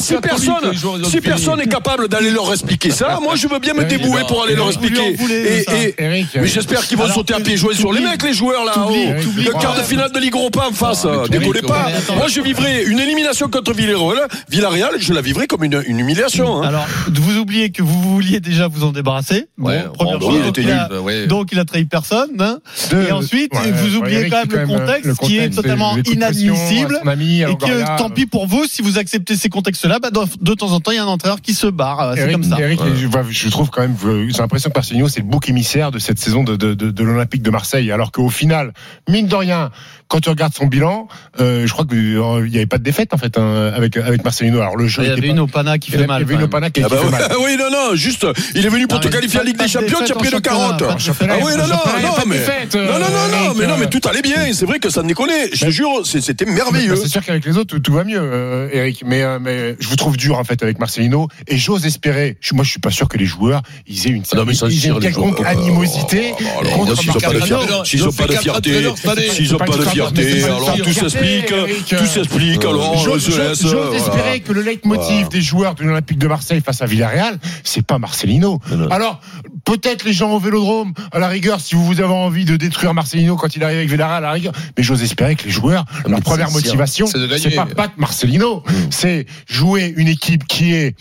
si 0.00 0.14
personne, 0.16 0.72
si 1.04 1.20
personne 1.20 1.60
est 1.60 1.68
capable 1.68 2.08
d'aller 2.08 2.30
leur 2.30 2.50
expliquer 2.52 2.90
ça, 2.90 3.18
moi 3.22 3.36
je 3.36 3.48
veux 3.48 3.58
bien 3.58 3.74
me 3.74 3.82
Eric, 3.82 3.98
débouler 4.02 4.22
pour 4.28 4.44
aller 4.44 4.54
leur 4.54 4.68
expliquer. 4.68 5.16
Et, 5.30 5.94
mais 5.98 6.46
j'espère 6.46 6.82
qu'ils 6.86 6.98
vont 6.98 7.08
sauter 7.08 7.34
à 7.34 7.40
pieds 7.40 7.56
joints 7.56 7.74
sur 7.74 7.92
les 7.92 8.00
mecs, 8.00 8.22
les 8.22 8.32
joueurs 8.34 8.64
là. 8.64 8.72
t'oublies- 8.74 9.46
oh. 9.46 9.52
Le 9.54 9.60
quart 9.60 9.72
de 9.74 9.78
même. 9.78 9.86
finale 9.86 10.12
de 10.12 10.18
Ligue 10.18 10.34
Europa 10.34 10.66
en 10.68 10.72
face. 10.72 11.06
tu 11.24 11.30
Décollez 11.30 11.62
pas. 11.62 11.86
même. 11.86 12.16
Moi 12.18 12.28
je 12.28 12.40
vivrai 12.40 12.84
une 12.84 12.98
élimination 12.98 13.48
contre 13.48 13.72
Villarreal. 13.72 14.28
Villarreal, 14.48 14.94
je 14.98 15.12
la 15.12 15.20
vivrai 15.20 15.46
comme 15.46 15.64
une, 15.64 15.82
humiliation. 15.86 16.62
hein. 16.62 16.68
Alors, 16.68 16.86
vous 17.12 17.36
oubliez 17.38 17.70
que 17.70 17.82
vous 17.82 18.00
vouliez 18.00 18.40
déjà 18.40 18.68
vous 18.68 18.84
en 18.84 18.92
débarrasser. 18.92 19.46
Première 19.60 19.92
bon, 20.18 20.30
chose. 20.30 20.40
il 20.56 21.26
donc, 21.26 21.48
il 21.52 21.58
a, 21.58 21.64
trahi 21.64 21.84
personne. 21.84 22.30
hein. 22.40 22.58
Deux- 22.90 23.06
et 23.08 23.12
ensuite, 23.12 23.52
vous 23.80 23.96
oubliez 23.96 24.28
quand 24.28 24.46
même 24.46 24.60
le 24.60 24.66
contexte, 24.66 25.04
le 25.06 25.14
qui 25.14 25.38
est 25.38 25.50
totalement 25.50 25.96
inadmissible. 25.96 27.00
à 27.04 27.10
à 27.10 27.14
Et 27.14 27.56
que 27.56 27.98
tant 27.98 28.10
pis 28.10 28.26
pour 28.26 28.46
vous, 28.46 28.64
si 28.66 28.82
vous 28.82 28.98
acceptez 28.98 29.36
ces 29.36 29.48
contextes-là, 29.48 29.98
bah, 30.00 30.10
de, 30.10 30.54
temps 30.54 30.72
en 30.72 30.80
temps, 30.80 30.90
il 30.90 30.96
y 30.96 30.98
a 30.98 31.04
un 31.04 31.06
entraîneur 31.06 31.40
qui 31.40 31.54
se 31.54 31.66
barre. 31.66 32.00
euh, 32.00 32.14
C'est 32.16 32.32
comme 32.32 32.44
ça. 32.44 32.58
Eric, 32.60 32.80
je, 33.30 33.48
trouve 33.48 33.70
quand 33.70 33.82
même, 33.82 33.96
euh, 34.04 34.26
j'ai 34.30 34.38
l'impression 34.38 34.70
que 34.70 34.78
Marcelinho, 34.78 35.08
c'est 35.08 35.20
le 35.20 35.26
bouc 35.26 35.48
émissaire 35.48 35.90
de 35.90 35.98
cette 35.98 36.18
saison 36.18 36.44
de, 36.44 36.56
de, 36.56 36.74
de, 36.74 36.90
de 36.90 37.04
l'Olympique 37.04 37.42
de 37.42 37.50
Marseille. 37.50 37.90
Alors 37.92 38.12
qu'au 38.12 38.28
final, 38.28 38.72
mine 39.08 39.26
de 39.26 39.34
rien, 39.34 39.70
quand 40.08 40.20
tu 40.20 40.28
regardes 40.28 40.54
son 40.54 40.66
bilan, 40.66 41.08
euh, 41.40 41.66
je 41.66 41.72
crois 41.72 41.84
qu'il 41.86 42.18
n'y 42.50 42.56
avait 42.56 42.66
pas 42.66 42.78
de 42.78 42.82
défaite, 42.82 43.14
en 43.14 43.16
fait, 43.18 43.38
hein, 43.38 43.72
avec, 43.74 43.96
avec 43.96 44.24
Marcelino. 44.24 44.60
Alors 44.60 44.76
le 44.76 44.86
jeu 44.88 45.02
Il 45.02 45.08
y 45.08 45.10
avait 45.12 45.20
pas- 45.20 45.26
une 45.28 45.38
Opana 45.38 45.78
qui 45.78 45.90
fait 45.92 46.06
mal. 46.06 46.22
Il 46.22 46.24
y 46.24 46.24
avait 46.24 46.34
une. 46.34 46.42
Opana 46.42 46.70
qui, 46.70 46.82
Ah 46.82 46.88
qui 46.88 46.94
bah 46.94 47.00
fait 47.02 47.10
mal. 47.10 47.30
oui, 47.44 47.56
non, 47.58 47.70
non, 47.70 47.94
juste, 47.94 48.26
il 48.54 48.64
est 48.66 48.68
venu 48.68 48.86
pour 48.86 48.98
Non, 48.98 49.02
te 49.02 49.08
qualifier 49.08 49.38
pas- 49.40 49.44
Ligue 49.46 49.56
des 49.58 49.64
de 49.64 49.70
Champions, 49.70 49.98
tu 50.04 50.12
as 50.12 50.16
pris 50.16 50.30
championnat, 50.30 50.40
40. 50.40 50.78
pas 50.86 50.94
de 50.94 51.00
championnat. 51.00 51.34
Ah 51.38 51.44
oui, 51.44 51.52
non, 51.56 51.66
non, 51.66 51.74
non, 51.74 52.24
mais. 52.26 52.36
Non, 52.74 52.98
non, 52.98 52.98
non, 52.98 53.54
mais 53.56 53.66
non, 53.70 53.76
euh, 53.76 53.80
mais 53.80 53.88
tout 53.88 54.00
allait 54.08 54.22
bien. 54.22 54.52
C'est 54.52 54.66
vrai 54.66 54.78
que 54.78 54.90
ça 54.90 55.02
déconnait. 55.02 55.50
Je 55.52 55.66
te 55.66 55.70
jure, 55.70 56.04
c'est- 56.04 56.20
c'était 56.20 56.44
merveilleux. 56.44 56.94
Bah, 56.94 57.00
C'est 57.02 57.08
sûr 57.08 57.24
qu'avec 57.24 57.44
les 57.44 57.56
autres, 57.56 57.74
tout, 57.76 57.80
tout 57.80 57.92
va 57.92 58.04
mieux, 58.04 58.20
euh, 58.20 58.68
Eric. 58.72 59.02
Mais, 59.06 59.22
euh, 59.22 59.38
mais 59.40 59.76
je 59.80 59.88
vous 59.88 59.96
trouve 59.96 60.16
dur, 60.16 60.38
en 60.38 60.44
fait, 60.44 60.62
avec 60.62 60.78
Marcelino. 60.78 61.28
Et 61.48 61.56
j'ose 61.58 61.86
espérer, 61.86 62.36
je- 62.40 62.54
moi, 62.54 62.64
je 62.64 62.70
suis 62.70 62.80
pas 62.80 62.90
sûr 62.90 63.08
que 63.08 63.16
les 63.18 63.26
joueurs, 63.26 63.62
ils 63.86 64.06
aient 64.06 64.10
une, 64.10 64.22
Ah 64.32 64.36
non, 64.36 64.44
mais 64.44 64.54
ça, 64.54 64.66
ils 64.68 64.86
aient 64.86 64.90
une 64.90 65.00
quelconque 65.00 65.40
animosité. 65.44 66.32
Oh, 66.40 66.44
alors, 66.60 66.72
contre 66.74 66.96
s'ils 66.96 67.10
ont 67.10 67.14
pas 67.14 67.32
de 67.32 67.40
fierté, 67.40 67.84
s'ils 67.84 67.98
ils 68.00 68.04
ont 68.04 68.08
ont 68.08 69.58
pas 69.58 69.66
de 69.76 69.82
fierté, 69.82 70.44
alors 70.44 70.76
tout 70.76 70.92
s'explique, 70.92 71.46
tout 71.88 72.06
s'explique, 72.06 72.64
alors 72.64 72.98
J'ose 73.04 73.24
se 73.24 73.38
laisse. 73.38 73.62
j'ose 73.62 73.72
voilà. 73.72 73.96
espérer 73.96 74.40
que 74.40 74.52
le 74.52 74.62
leitmotiv 74.62 75.28
des 75.28 75.40
joueurs 75.40 75.74
de 75.74 75.84
l'Olympique 75.84 76.18
de 76.18 76.28
Marseille 76.28 76.60
face 76.64 76.82
à 76.82 76.86
Villarreal, 76.86 77.38
c'est 77.64 77.84
pas 77.84 77.98
Marcelino. 77.98 78.60
Alors, 78.90 79.20
peut-être 79.70 80.04
les 80.04 80.12
gens 80.12 80.32
au 80.32 80.40
Vélodrome, 80.40 80.92
à 81.12 81.20
la 81.20 81.28
rigueur, 81.28 81.60
si 81.60 81.76
vous 81.76 82.00
avez 82.00 82.12
envie 82.12 82.44
de 82.44 82.56
détruire 82.56 82.92
Marcelino 82.92 83.36
quand 83.36 83.54
il 83.54 83.62
arrive 83.62 83.78
avec 83.78 83.88
Villarreal, 83.88 84.24
à 84.24 84.26
la 84.26 84.32
rigueur, 84.32 84.52
mais 84.76 84.82
j'ose 84.82 85.00
espérer 85.00 85.36
que 85.36 85.44
les 85.44 85.50
joueurs, 85.50 85.84
leur 86.08 86.20
première 86.22 86.50
motivation, 86.50 87.06
c'est 87.06 87.54
pas 87.54 87.66
battre 87.66 87.94
Marcelino, 87.96 88.64
c'est 88.90 89.26
jouer 89.48 89.94
une 89.96 90.08
équipe 90.08 90.44
qui 90.48 90.74
est 90.74 90.96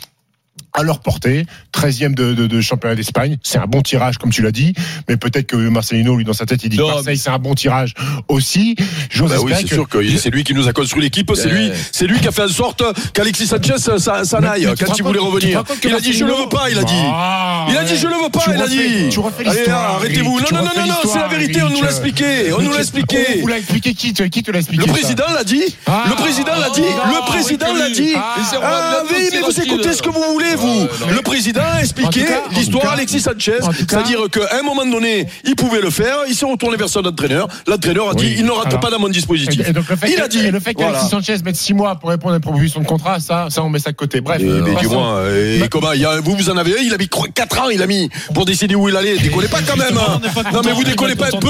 à 0.74 0.83
leur 0.83 1.00
portée, 1.00 1.45
13e 1.74 2.13
de, 2.13 2.33
de, 2.33 2.48
de 2.48 2.62
championnat 2.62 2.95
d'Espagne. 2.95 3.38
C'est 3.44 3.57
un 3.57 3.66
bon 3.66 3.81
tirage, 3.81 4.18
comme 4.18 4.30
tu 4.31 4.42
l'as 4.42 4.51
dit, 4.51 4.74
mais 5.07 5.18
peut-être 5.18 5.48
que 5.48 5.56
Marcelino, 5.56 6.16
lui, 6.16 6.24
dans 6.25 6.33
sa 6.33 6.45
tête, 6.45 6.63
il 6.63 6.69
dit 6.69 6.77
Non, 6.77 6.88
que 6.88 6.94
Marseille, 6.94 7.06
mais- 7.07 7.16
c'est 7.18 7.30
un 7.30 7.39
bon 7.39 7.56
tirage 7.56 7.94
aussi. 8.27 8.75
J'ose 9.10 9.31
Bah 9.31 9.38
oui, 9.42 9.54
c'est 9.56 9.63
que 9.63 9.69
sûr 9.75 9.88
que 9.89 10.18
c'est 10.18 10.30
lui 10.30 10.44
qui 10.44 10.54
nous 10.54 10.68
a 10.68 10.74
construit 10.74 11.01
l'équipe, 11.01 11.31
c'est 11.36 11.50
lui, 11.50 11.71
c'est 11.92 12.06
lui 12.07 12.19
qui 12.19 12.27
a 12.27 12.31
fait 12.31 12.44
en 12.44 12.48
sorte 12.48 12.83
qu'Alexis 13.13 13.48
Sanchez 13.48 13.75
s'en 13.77 14.44
aille 14.44 14.68
quand 14.80 14.98
il 14.98 15.04
voulait 15.04 15.19
revenir. 15.19 15.63
que 15.81 15.88
Il 15.88 15.94
a 15.95 16.00
dit 16.00 16.13
je 16.13 16.25
le 16.25 16.33
veux 16.33 16.50
pas, 16.50 16.69
il 16.69 16.77
a 16.77 16.83
dit. 16.83 16.94
Ah, 17.06 17.65
Il 17.69 17.77
a 17.77 17.83
dit 17.83 17.95
je 17.98 18.07
le 18.07 18.13
veux 18.24 18.30
pas, 18.30 18.44
il 18.54 18.62
a 18.62 18.68
dit. 18.68 19.10
Tu 19.10 19.19
refais 19.19 19.45
Allez, 19.48 19.57
l'histoire. 19.60 19.95
arrêtez-vous. 19.95 20.39
Non, 20.39 20.45
non, 20.51 20.62
non, 20.63 20.88
non, 20.88 20.94
c'est 21.12 21.19
la 21.19 21.27
vérité, 21.27 21.62
on 21.63 21.69
nous 21.69 21.81
l'a 21.81 21.89
expliqué. 21.89 22.54
On 22.54 22.62
nous 22.62 22.72
l'a 22.72 22.80
expliqué. 22.80 23.18
On 23.38 23.42
vous 23.42 23.48
l'a 23.48 23.57
expliqué, 23.57 23.94
qui 23.94 24.13
te, 24.13 24.24
qui 24.24 24.44
te 24.44 24.51
l'a 24.51 24.60
expliqué 24.60 24.86
Le 24.86 24.92
président 24.92 25.25
l'a 25.33 25.44
dit. 25.44 25.63
Ah. 25.88 26.06
Le 26.10 26.15
président 26.15 26.56
l'a 26.60 26.69
dit. 26.69 26.81
Ah, 27.04 27.07
Le 27.10 27.25
président 27.31 27.74
l'a 27.74 27.89
dit. 27.89 28.13
Ah. 28.15 28.36
C'est 28.50 28.57
Ah 28.62 29.01
oui, 29.04 29.10
Garros, 29.10 29.30
mais 29.31 29.39
vous 29.42 29.62
écoutez 29.62 29.94
ce 29.94 30.01
que 30.01 30.10
vous 30.10 30.24
voulez, 30.33 30.56
non. 30.66 30.88
Le 31.16 31.22
président 31.22 31.62
a 31.62 31.80
expliqué 31.82 32.26
l'histoire 32.52 32.94
Alexis 32.94 33.20
Sanchez. 33.22 33.58
C'est-à-dire 33.78 34.20
qu'à 34.32 34.58
un 34.60 34.64
moment 34.64 34.86
donné, 34.86 35.28
il 35.46 35.56
pouvait 35.56 35.82
le 35.82 35.90
faire. 35.90 36.18
Il 36.28 36.36
s'est 36.36 36.46
retourné 36.46 36.78
vers 36.78 36.90
son 36.90 37.06
entraîneur. 37.06 37.48
L'entraîneur 37.68 38.10
a 38.10 38.14
dit 38.14 38.26
Oui. 38.26 38.36
il 38.40 38.46
ne 38.46 38.52
rate 38.52 38.68
Alors- 38.68 38.80
pas 38.80 38.90
dans 38.90 39.00
mon 39.00 39.10
dispositif. 39.10 39.66
Et, 39.66 39.70
et 39.70 39.74
donc 39.74 39.88
le 39.90 39.96
fait 39.96 40.12
Il 40.12 40.22
a 40.22 40.28
dit. 40.28 40.40
et 40.40 40.52
le 40.52 40.60
fait 40.60 40.74
qu'Alexis 40.74 41.08
Voilà. 41.10 41.24
Sanchez 41.26 41.38
mette 41.44 41.56
6 41.56 41.74
mois 41.74 41.96
pour 41.96 42.10
répondre 42.10 42.34
à 42.34 42.38
une 42.38 42.42
proposition 42.42 42.82
de 42.82 42.86
contrat, 42.86 43.20
ça, 43.20 43.48
ça 43.50 43.64
on 43.64 43.70
met 43.70 43.80
ça 43.80 43.92
de 43.92 43.96
côté. 43.96 44.22
Bref. 44.22 44.42
Et, 44.42 44.46
mais 44.46 44.74
passons. 44.74 44.88
dis-moi, 44.89 45.22
et 45.32 45.60
Ma- 45.60 45.68
comment 45.68 45.92
il 45.94 46.01
y 46.01 46.06
a- 46.06 46.20
Vous, 46.22 46.36
vous 46.36 46.50
en 46.50 46.58
avez 46.58 46.74
un, 46.80 46.82
il 46.82 46.94
a 46.94 46.98
mis 46.98 47.10
4 47.10 47.60
ans, 47.62 47.70
il 47.70 47.82
a 47.82 47.88
mis 47.88 48.10
pour 48.34 48.46
décider 48.46 48.75
où 48.75 48.89
il 48.89 48.96
allait. 48.96 49.18
Décollez 49.18 49.48
pas 49.48 49.62
quand 49.62 49.78
même. 49.78 49.98
Hein. 49.98 50.22
Non, 50.54 50.62
mais 50.66 50.72
vous 50.74 50.84
décollez 50.84 51.16
pas 51.16 51.28
un 51.28 51.39
peu. 51.39 51.50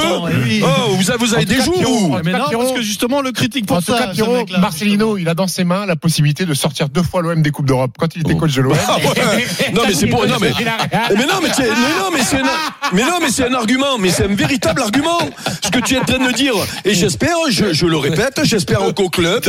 eh. 0.50 0.62
Oh, 0.64 0.92
vous 0.96 1.10
avez, 1.12 1.20
vous 1.26 1.34
avez 1.34 1.46
des 1.46 1.56
Mais 1.58 2.32
non, 2.34 2.46
Pierrot- 2.50 2.58
parce 2.64 2.74
que 2.74 2.82
justement, 2.82 3.22
le 3.22 3.32
critique 3.32 3.66
pour 3.66 3.78
En 3.78 3.82
tout 3.82 3.92
ça. 3.94 4.12
Marcelino, 4.60 5.18
il 5.18 5.28
a 5.30 5.34
dans 5.34 5.48
ses 5.48 5.64
mains 5.64 5.86
la 5.86 5.96
possibilité 5.96 6.46
de 6.46 6.54
sortir 6.54 6.90
deux 6.90 7.04
fois 7.04 7.22
l'OM 7.22 7.42
des 7.42 7.52
Coupes 7.52 7.66
d'Europe 7.68 7.92
quand 7.98 8.16
il 8.16 8.22
était 8.22 8.36
coach 8.36 8.54
de 8.56 8.62
l'OM. 8.62 8.74
Ouais. 9.04 9.46
Non 9.74 9.82
mais 9.88 9.94
c'est 9.94 10.08
pour 10.08 10.26
non 10.28 10.36
mais 10.42 10.52
mais 11.16 11.26
non 11.26 11.40
mais 11.42 11.50
c'est 11.56 11.64
mais 11.64 11.94
non 12.00 12.10
mais 12.14 12.22
c'est 12.24 12.38
un- 12.38 12.92
mais 12.94 13.04
non 13.04 13.18
mais 13.22 13.30
c'est 13.32 13.46
un 13.48 13.54
argument 13.54 13.98
mais 14.00 14.10
c'est 14.10 14.24
un 14.26 14.36
véritable 14.36 14.82
argument 14.82 15.20
ce 15.64 15.70
que 15.70 15.80
tu 15.80 15.96
es 15.96 16.00
en 16.00 16.04
train 16.06 16.26
de 16.26 16.32
dire. 16.34 16.54
Et 16.86 16.94
j'espère 16.94 17.36
je, 17.50 17.74
je 17.74 17.86
le 17.86 17.98
répète 17.98 18.40
j'espère 18.44 18.80
qu'au 18.96 19.10
club. 19.10 19.44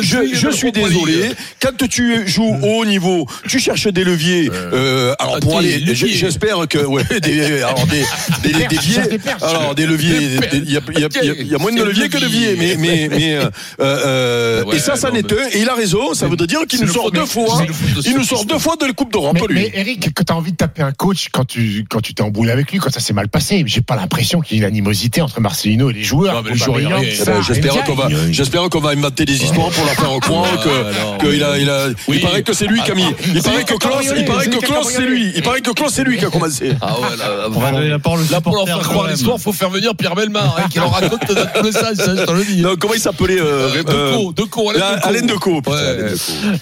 Je, 0.00 0.18
je 0.32 0.50
suis 0.50 0.72
désolé. 0.72 1.30
Quand 1.60 1.86
tu 1.88 2.26
joues 2.28 2.56
au 2.62 2.80
haut 2.80 2.84
niveau 2.84 3.26
tu 3.48 3.58
cherches 3.58 3.88
des 3.88 4.04
leviers 4.04 4.50
euh, 4.52 5.14
alors 5.18 5.40
pour 5.40 5.58
aller 5.58 5.82
j'espère 5.94 6.66
que 6.68 6.78
ouais 6.78 7.04
des 7.22 7.62
alors 7.62 7.86
des 7.86 8.04
des, 8.42 8.52
des, 8.52 8.66
des 8.68 9.18
perches, 9.18 9.42
leviers. 9.42 9.42
alors 9.42 9.74
des 9.74 9.86
leviers 9.86 10.18
il 10.52 10.70
y 10.70 10.76
a, 10.76 10.80
il 10.94 10.98
y 11.00 11.04
a- 11.04 11.08
il 11.22 11.26
y 11.26 11.30
a- 11.30 11.34
il 11.40 11.46
y 11.48 11.54
a 11.54 11.58
moins 11.58 11.72
de 11.72 11.82
leviers 11.82 12.08
que 12.08 12.18
de 12.18 12.24
levier. 12.24 12.52
leviers 12.52 12.76
mais 12.76 13.08
mais 13.08 13.08
mais 13.18 13.34
euh, 13.36 13.50
euh, 13.80 14.72
et 14.72 14.78
ça 14.78 14.96
ça 14.96 15.10
n'est 15.10 15.24
un 15.32 15.48
et 15.52 15.60
il 15.60 15.68
a 15.68 15.74
raison 15.74 16.14
ça 16.14 16.26
veut 16.28 16.36
dire 16.36 16.60
qu'il 16.68 16.80
nous 16.80 16.92
sort 16.92 17.10
deux 17.10 17.26
fois 17.26 17.62
il 18.04 18.14
nous 18.16 18.24
sort 18.24 18.44
deux 18.44 18.58
fois 18.58 18.76
de 18.80 18.86
Coupe 18.94 19.12
d'Europe, 19.12 19.36
mais, 19.48 19.54
lui. 19.54 19.60
mais 19.60 19.70
Eric, 19.74 20.14
que 20.14 20.22
t'as 20.22 20.34
envie 20.34 20.52
de 20.52 20.56
taper 20.56 20.82
un 20.82 20.92
coach 20.92 21.28
quand 21.32 21.44
tu 21.44 21.84
quand 21.88 22.00
tu 22.00 22.14
t'es 22.14 22.22
embrouillé 22.22 22.52
avec 22.52 22.70
lui, 22.70 22.78
quand 22.78 22.90
ça 22.90 23.00
s'est 23.00 23.12
mal 23.12 23.28
passé, 23.28 23.62
j'ai 23.66 23.80
pas 23.80 23.96
l'impression 23.96 24.40
qu'il 24.40 24.56
y 24.56 24.60
ait 24.60 24.62
une 24.62 24.68
animosité 24.68 25.20
entre 25.22 25.40
Marcelino 25.40 25.90
et 25.90 25.92
les 25.92 26.02
joueurs. 26.02 26.34
Non, 26.34 26.42
mais 26.42 26.50
les 26.50 26.56
joueurs, 26.56 26.80
il 26.80 26.88
y 26.88 26.92
a 26.92 26.96
rien. 26.96 27.08
Eh 27.20 27.24
ben, 27.24 27.42
J'espère 27.42 27.84
qu'on 27.84 27.94
va, 27.94 28.08
j'espère 28.30 28.68
qu'on 28.68 28.80
va 28.80 28.90
inventer 28.90 29.24
des 29.24 29.42
histoires 29.42 29.70
pour 29.70 29.84
la 29.84 29.94
faire 29.94 30.20
croire 30.20 30.52
non, 30.52 31.18
que, 31.18 31.26
qu'il 31.30 31.42
a, 31.42 31.58
il 31.58 31.68
a, 31.70 31.86
il 32.08 32.20
paraît 32.20 32.42
que 32.42 32.52
c'est 32.52 32.66
lui 32.66 32.82
qui 32.82 32.90
a 32.90 32.94
mis, 32.94 33.06
il 33.34 33.42
paraît 33.42 33.64
que 33.64 33.74
Klaus, 33.74 34.06
il 34.16 34.24
paraît 34.24 34.48
que 34.48 34.58
Klaus 34.58 34.88
c'est 34.90 35.06
lui, 35.06 35.32
il 35.34 35.42
paraît 35.42 35.60
que 35.60 35.70
Klaus 35.70 35.92
c'est 35.92 36.04
lui 36.04 36.18
qui 36.18 36.24
a 36.24 36.30
commencé. 36.30 36.72
Ah 36.80 36.98
ouais, 37.00 37.16
là, 37.16 37.48
On 37.52 37.58
va 37.60 37.72
donner 37.72 37.88
la 37.88 37.98
parole 37.98 38.20
au 38.20 38.24
Là, 38.30 38.40
pour 38.40 38.54
leur 38.56 38.66
faire 38.66 38.78
croire 38.80 39.08
l'histoire, 39.08 39.38
faut 39.38 39.52
faire 39.52 39.70
venir 39.70 39.94
Pierre 39.96 40.14
Belmar, 40.14 40.56
hein, 40.58 40.68
qui 40.70 40.78
leur 40.78 40.92
raconte 40.92 41.28
les 41.28 41.34
je 41.64 42.24
te 42.24 42.32
le 42.32 42.44
dis. 42.44 42.64
Comment 42.80 42.94
il 42.94 43.00
s'appelait 43.00 43.40
euh, 43.40 43.64
Euh, 43.64 43.82
euh, 43.88 44.12
Decaux, 44.12 44.32
Decaux, 44.32 44.70
Alain 44.70 44.78
la- 44.80 44.96
Decaux. 44.96 45.08
Alain 45.08 45.26
Decaux. 45.26 45.62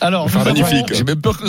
Alors, 0.01 0.29
magnifique. 0.45 0.87
J'ai 0.93 1.05
même 1.05 1.21
peur 1.21 1.39
que 1.39 1.49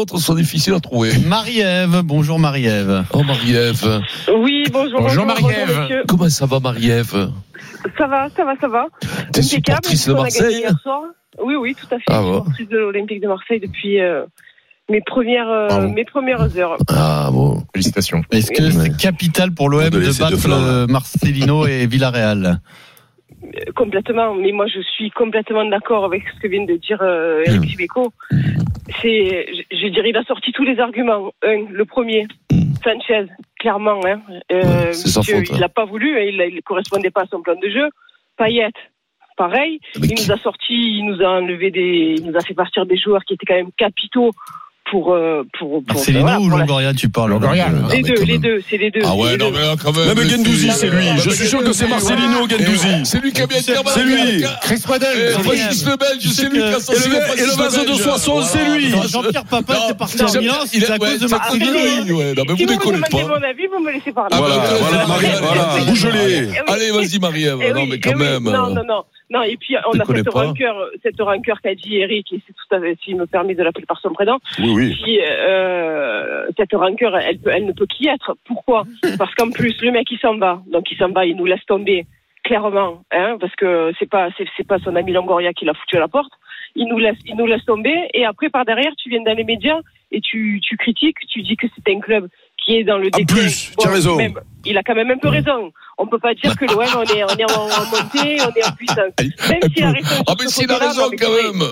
l'autre 0.00 0.18
soit 0.18 0.34
difficile 0.34 0.72
à 0.72 0.80
trouver. 0.80 1.12
Marie-Ève. 1.26 2.00
Bonjour 2.04 2.38
Marie-Ève. 2.38 3.04
Oh 3.12 3.22
Marie-Ève, 3.22 4.00
Oui, 4.34 4.64
bonjour. 4.72 5.02
Bonjour, 5.02 5.26
Marie-Ève. 5.26 6.04
comment 6.08 6.30
ça 6.30 6.46
va 6.46 6.58
Marie-Ève? 6.58 7.30
Ça 7.98 8.06
va, 8.06 8.28
ça 8.34 8.44
va, 8.46 8.54
ça 8.58 8.68
va. 8.68 8.86
T'es 9.30 9.40
Impeccable, 9.40 9.84
supportrice 9.84 10.08
de 10.08 10.12
Marseille 10.14 10.58
hier 10.60 10.72
soir. 10.82 11.02
Oui, 11.44 11.54
oui, 11.54 11.76
tout 11.78 11.86
à 11.94 11.98
fait. 11.98 12.04
Ah 12.08 12.22
bon 12.22 12.38
Supportrice 12.38 12.68
de 12.70 12.78
l'Olympique 12.78 13.20
de 13.20 13.28
Marseille 13.28 13.60
depuis 13.60 14.00
euh, 14.00 14.24
mes 14.90 15.02
premières 15.02 15.48
euh, 15.50 15.68
Bravo. 15.68 15.88
mes 15.88 16.04
premières 16.06 16.56
heures. 16.56 16.78
Ah 16.88 17.28
bon. 17.30 17.62
Félicitations. 17.74 18.22
Est-ce 18.30 18.50
que 18.52 18.70
c'est 18.70 18.96
capital 18.96 19.52
pour 19.52 19.68
l'OM 19.68 19.90
De 19.90 20.18
battre 20.18 20.86
Marcelino 20.88 21.66
et 21.66 21.86
Villarreal? 21.86 22.60
Complètement. 23.74 24.34
Mais 24.34 24.52
moi, 24.52 24.66
je 24.66 24.80
suis 24.80 25.10
complètement 25.10 25.64
d'accord 25.64 26.04
avec 26.04 26.22
ce 26.34 26.40
que 26.40 26.48
vient 26.48 26.64
de 26.64 26.76
dire 26.76 27.00
euh, 27.02 27.40
Mm. 27.40 27.50
Eric 27.50 27.60
Dimeco. 27.62 28.12
C'est, 29.00 29.46
je, 29.52 29.76
je 29.76 29.86
dirais, 29.88 30.10
il 30.10 30.16
a 30.16 30.24
sorti 30.24 30.52
tous 30.52 30.64
les 30.64 30.78
arguments. 30.78 31.32
Un, 31.42 31.66
le 31.70 31.84
premier, 31.84 32.26
Sanchez, 32.82 33.26
clairement, 33.58 34.00
hein, 34.04 34.20
euh. 34.52 34.92
Ouais, 34.92 35.44
il 35.48 35.54
hein. 35.54 35.58
n'a 35.58 35.68
pas 35.68 35.84
voulu, 35.84 36.18
hein, 36.18 36.22
il 36.22 36.54
ne 36.54 36.60
correspondait 36.60 37.10
pas 37.10 37.22
à 37.22 37.26
son 37.26 37.42
plan 37.42 37.54
de 37.54 37.68
jeu. 37.68 37.88
Payet, 38.36 38.72
pareil. 39.36 39.80
Il 39.96 40.10
nous 40.10 40.32
a 40.32 40.38
sorti, 40.38 40.74
il 40.74 41.04
nous 41.06 41.22
a 41.22 41.28
enlevé 41.28 41.70
des, 41.70 42.16
il 42.18 42.26
nous 42.26 42.36
a 42.36 42.40
fait 42.40 42.54
partir 42.54 42.86
des 42.86 42.96
joueurs 42.96 43.24
qui 43.24 43.34
étaient 43.34 43.46
quand 43.46 43.54
même 43.54 43.72
capitaux 43.76 44.30
pour 44.90 45.12
euh, 45.14 45.42
pour, 45.58 45.84
pour 45.84 45.94
Marcelino 45.96 46.22
voilà, 46.22 46.40
ou 46.40 46.48
pour 46.48 46.58
la- 46.58 46.64
Longoria, 46.64 46.94
tu 46.94 47.08
parles 47.08 47.30
Longoria. 47.30 47.66
Ah, 47.68 47.92
Les 47.94 48.02
mais 48.02 48.08
deux, 48.10 48.22
les 48.24 48.32
même. 48.32 48.40
deux, 48.42 48.60
c'est 48.68 48.76
les 48.76 48.90
deux. 48.90 49.00
Ah 49.04 49.10
c'est 49.14 49.22
ouais, 49.22 49.36
non 49.36 49.50
mais 49.52 49.58
là, 49.60 49.74
quand 49.80 49.96
même. 49.96 50.06
Même 50.08 50.16
mais 50.18 50.28
Gendouzi, 50.28 50.66
c'est- 50.70 50.72
c'est 50.72 50.90
lui. 50.90 51.06
Je 51.18 51.30
suis 51.30 51.46
sûr 51.46 51.62
que 51.62 51.72
c'est 51.72 51.86
Marcelino 51.86 52.48
Gendouzi. 52.48 52.88
C'est 53.04 53.20
lui 53.22 53.32
qui 53.32 53.40
a 53.42 53.46
bien 53.46 53.58
C'est- 53.60 53.74
c'est 53.86 54.02
lui. 54.04 54.42
Chris. 54.62 54.74
Eh, 54.74 54.76
C'est 54.76 55.42
Francis 55.42 55.86
le 55.86 55.96
Belge, 55.96 56.28
c'est 56.32 56.48
lui 56.48 56.58
qui 56.58 56.64
a 56.64 56.70
Et 56.70 57.08
le, 57.08 57.42
et 57.42 57.46
le 57.46 57.56
vaso 57.56 57.84
de 57.84 57.94
Soissons, 57.94 58.42
c'est 58.42 58.64
lui. 58.68 58.90
Jean-Pierre 59.08 59.44
Papa 59.44 59.74
Non, 59.74 59.88
est 59.90 59.94
parti 59.94 60.16
non, 60.18 60.26
en 60.28 60.40
Milan, 60.40 60.54
il 60.72 60.80
c'est 60.84 60.90
a- 60.90 60.94
à 60.94 60.98
cause 60.98 61.18
de 61.18 61.28
c'est 61.28 61.30
Marcelino. 61.36 61.72
Non, 61.72 62.44
mais 62.48 62.54
vous 62.54 62.66
déconnez 62.66 63.00
pas. 63.10 63.18
mon 63.22 63.34
avis, 63.34 63.66
vous 63.72 63.82
me 63.84 63.92
laissez 63.92 64.12
parler. 64.12 64.30
Ah, 64.32 64.38
Voilà, 64.38 64.56
bah, 64.56 64.64
voilà, 64.80 65.04
euh, 65.04 65.06
Marie, 65.06 65.26
euh, 65.26 65.40
voilà, 65.40 65.74
euh, 65.74 65.84
bouge-les. 65.84 66.48
Eh. 66.66 66.70
Allez, 66.72 66.90
vas-y 66.90 67.18
Marie-Ève. 67.20 67.58
Eh 67.62 67.72
Non 67.72 67.86
mais 67.86 67.96
eh 67.96 68.00
quand 68.00 68.10
oui. 68.16 68.24
même. 68.24 68.42
Non, 68.42 68.70
non, 68.74 68.82
non. 68.86 69.02
Non, 69.30 69.42
et 69.42 69.56
puis 69.56 69.76
on 69.86 69.98
a 69.98 70.04
cette 70.04 70.28
rancœur, 70.28 70.90
cette 71.02 71.20
rancœur 71.20 71.60
qu'a 71.60 71.74
dit 71.76 71.98
Eric, 71.98 72.32
et 72.32 72.40
c'est 72.46 72.52
tout 72.52 72.74
à 72.74 72.80
fait, 72.80 72.98
s'il 73.04 73.16
me 73.16 73.26
permet 73.26 73.54
de 73.54 73.62
l'appeler 73.62 73.86
par 73.86 74.00
son 74.00 74.12
prénom, 74.12 74.38
Oui, 74.58 74.72
oui. 74.74 74.96
qui, 74.96 75.20
euh, 75.20 76.48
cette 76.56 76.72
rancœur, 76.74 77.16
elle, 77.16 77.38
peut, 77.38 77.50
elle 77.54 77.64
ne 77.64 77.72
peut 77.72 77.86
qu'y 77.86 78.08
être. 78.08 78.36
Pourquoi? 78.44 78.84
Parce 79.18 79.32
qu'en 79.36 79.50
plus, 79.50 79.80
le 79.82 79.92
mec, 79.92 80.10
il 80.10 80.18
s'en 80.18 80.36
va. 80.36 80.60
Donc, 80.72 80.90
il 80.90 80.98
s'en 80.98 81.10
va, 81.10 81.26
il 81.26 81.36
nous 81.36 81.46
laisse 81.46 81.64
tomber, 81.66 82.06
clairement, 82.42 83.02
hein, 83.12 83.36
parce 83.40 83.54
que 83.54 83.92
c'est 83.98 84.10
pas, 84.10 84.30
c'est 84.56 84.66
pas 84.66 84.78
son 84.80 84.96
ami 84.96 85.12
Longoria 85.12 85.52
qui 85.52 85.64
l'a 85.64 85.74
foutu 85.74 85.96
à 85.96 86.00
la 86.00 86.08
porte. 86.08 86.32
Il 86.74 86.88
nous 86.88 86.98
laisse, 86.98 87.18
il 87.24 87.36
nous 87.36 87.46
laisse 87.46 87.64
tomber, 87.64 88.08
et 88.14 88.24
après, 88.24 88.48
par 88.48 88.64
derrière, 88.64 88.92
tu 88.96 89.10
viens 89.10 89.22
dans 89.22 89.36
les 89.36 89.44
médias 89.44 89.78
et 90.12 90.20
tu, 90.20 90.60
tu 90.62 90.76
critiques, 90.76 91.18
tu 91.28 91.42
dis 91.42 91.56
que 91.56 91.66
c'est 91.74 91.92
un 91.92 92.00
club 92.00 92.28
qui 92.70 92.76
est 92.76 92.84
dans 92.84 92.98
le 92.98 93.08
En 93.12 93.18
déclin. 93.18 93.36
plus, 93.36 93.72
tu 93.78 93.88
as 93.88 93.90
raison. 93.90 94.16
même, 94.16 94.34
il 94.64 94.78
a 94.78 94.82
quand 94.82 94.94
même 94.94 95.10
un 95.10 95.18
peu 95.18 95.28
raison. 95.28 95.72
On 95.98 96.06
peut 96.06 96.18
pas 96.18 96.34
dire 96.34 96.56
que 96.56 96.64
l'OM, 96.66 96.78
on 96.96 97.02
est, 97.02 97.24
on 97.24 97.36
est 97.36 97.50
en, 97.52 97.62
en 97.62 97.84
montée, 97.90 98.36
on 98.42 98.54
est 98.54 98.66
en 98.66 98.72
puissance. 98.76 99.12
Même 99.48 99.60
s'il 99.74 99.84
a 99.84 99.90
raison. 99.90 100.24
Ah 100.28 100.34
mais 100.38 100.46
s'il 100.48 100.70
a 100.70 100.76
raison 100.78 101.02
non, 101.02 101.08
mais 101.10 101.16
quand 101.16 101.32
même. 101.32 101.62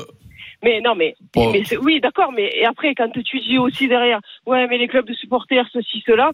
Mais 0.64 0.80
non, 0.80 0.94
mais, 0.96 1.14
Bon. 1.34 1.52
mais 1.52 1.62
c'est- 1.64 1.76
oui, 1.76 2.00
d'accord, 2.00 2.32
mais 2.32 2.50
et 2.52 2.66
après, 2.66 2.92
quand 2.96 3.08
tu 3.12 3.38
dis 3.38 3.58
aussi 3.58 3.86
derrière, 3.86 4.18
ouais, 4.46 4.66
mais 4.66 4.76
les 4.78 4.88
clubs 4.88 5.06
de 5.06 5.14
supporters, 5.14 5.64
ceci, 5.72 6.02
cela, 6.04 6.32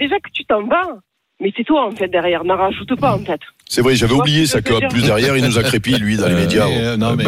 déjà 0.00 0.18
que 0.18 0.30
tu 0.34 0.44
t'en 0.44 0.64
vas, 0.64 0.98
mais 1.40 1.52
c'est 1.56 1.62
toi, 1.64 1.86
en 1.86 1.92
fait, 1.92 2.08
derrière, 2.08 2.42
n'en 2.42 2.56
rajoute 2.56 2.98
pas, 2.98 3.14
en 3.14 3.20
fait. 3.24 3.40
C'est 3.72 3.82
vrai, 3.82 3.94
j'avais 3.94 4.14
oublié 4.14 4.46
ça, 4.46 4.62
que 4.62 4.88
plus 4.88 5.02
derrière, 5.02 5.36
il 5.36 5.44
nous 5.44 5.56
a 5.56 5.62
crépi, 5.62 5.92
lui, 5.96 6.16
dans 6.16 6.26
les 6.26 6.34
médias. 6.34 6.66
Euh, 6.66 6.96
non, 6.96 7.14
mais 7.14 7.22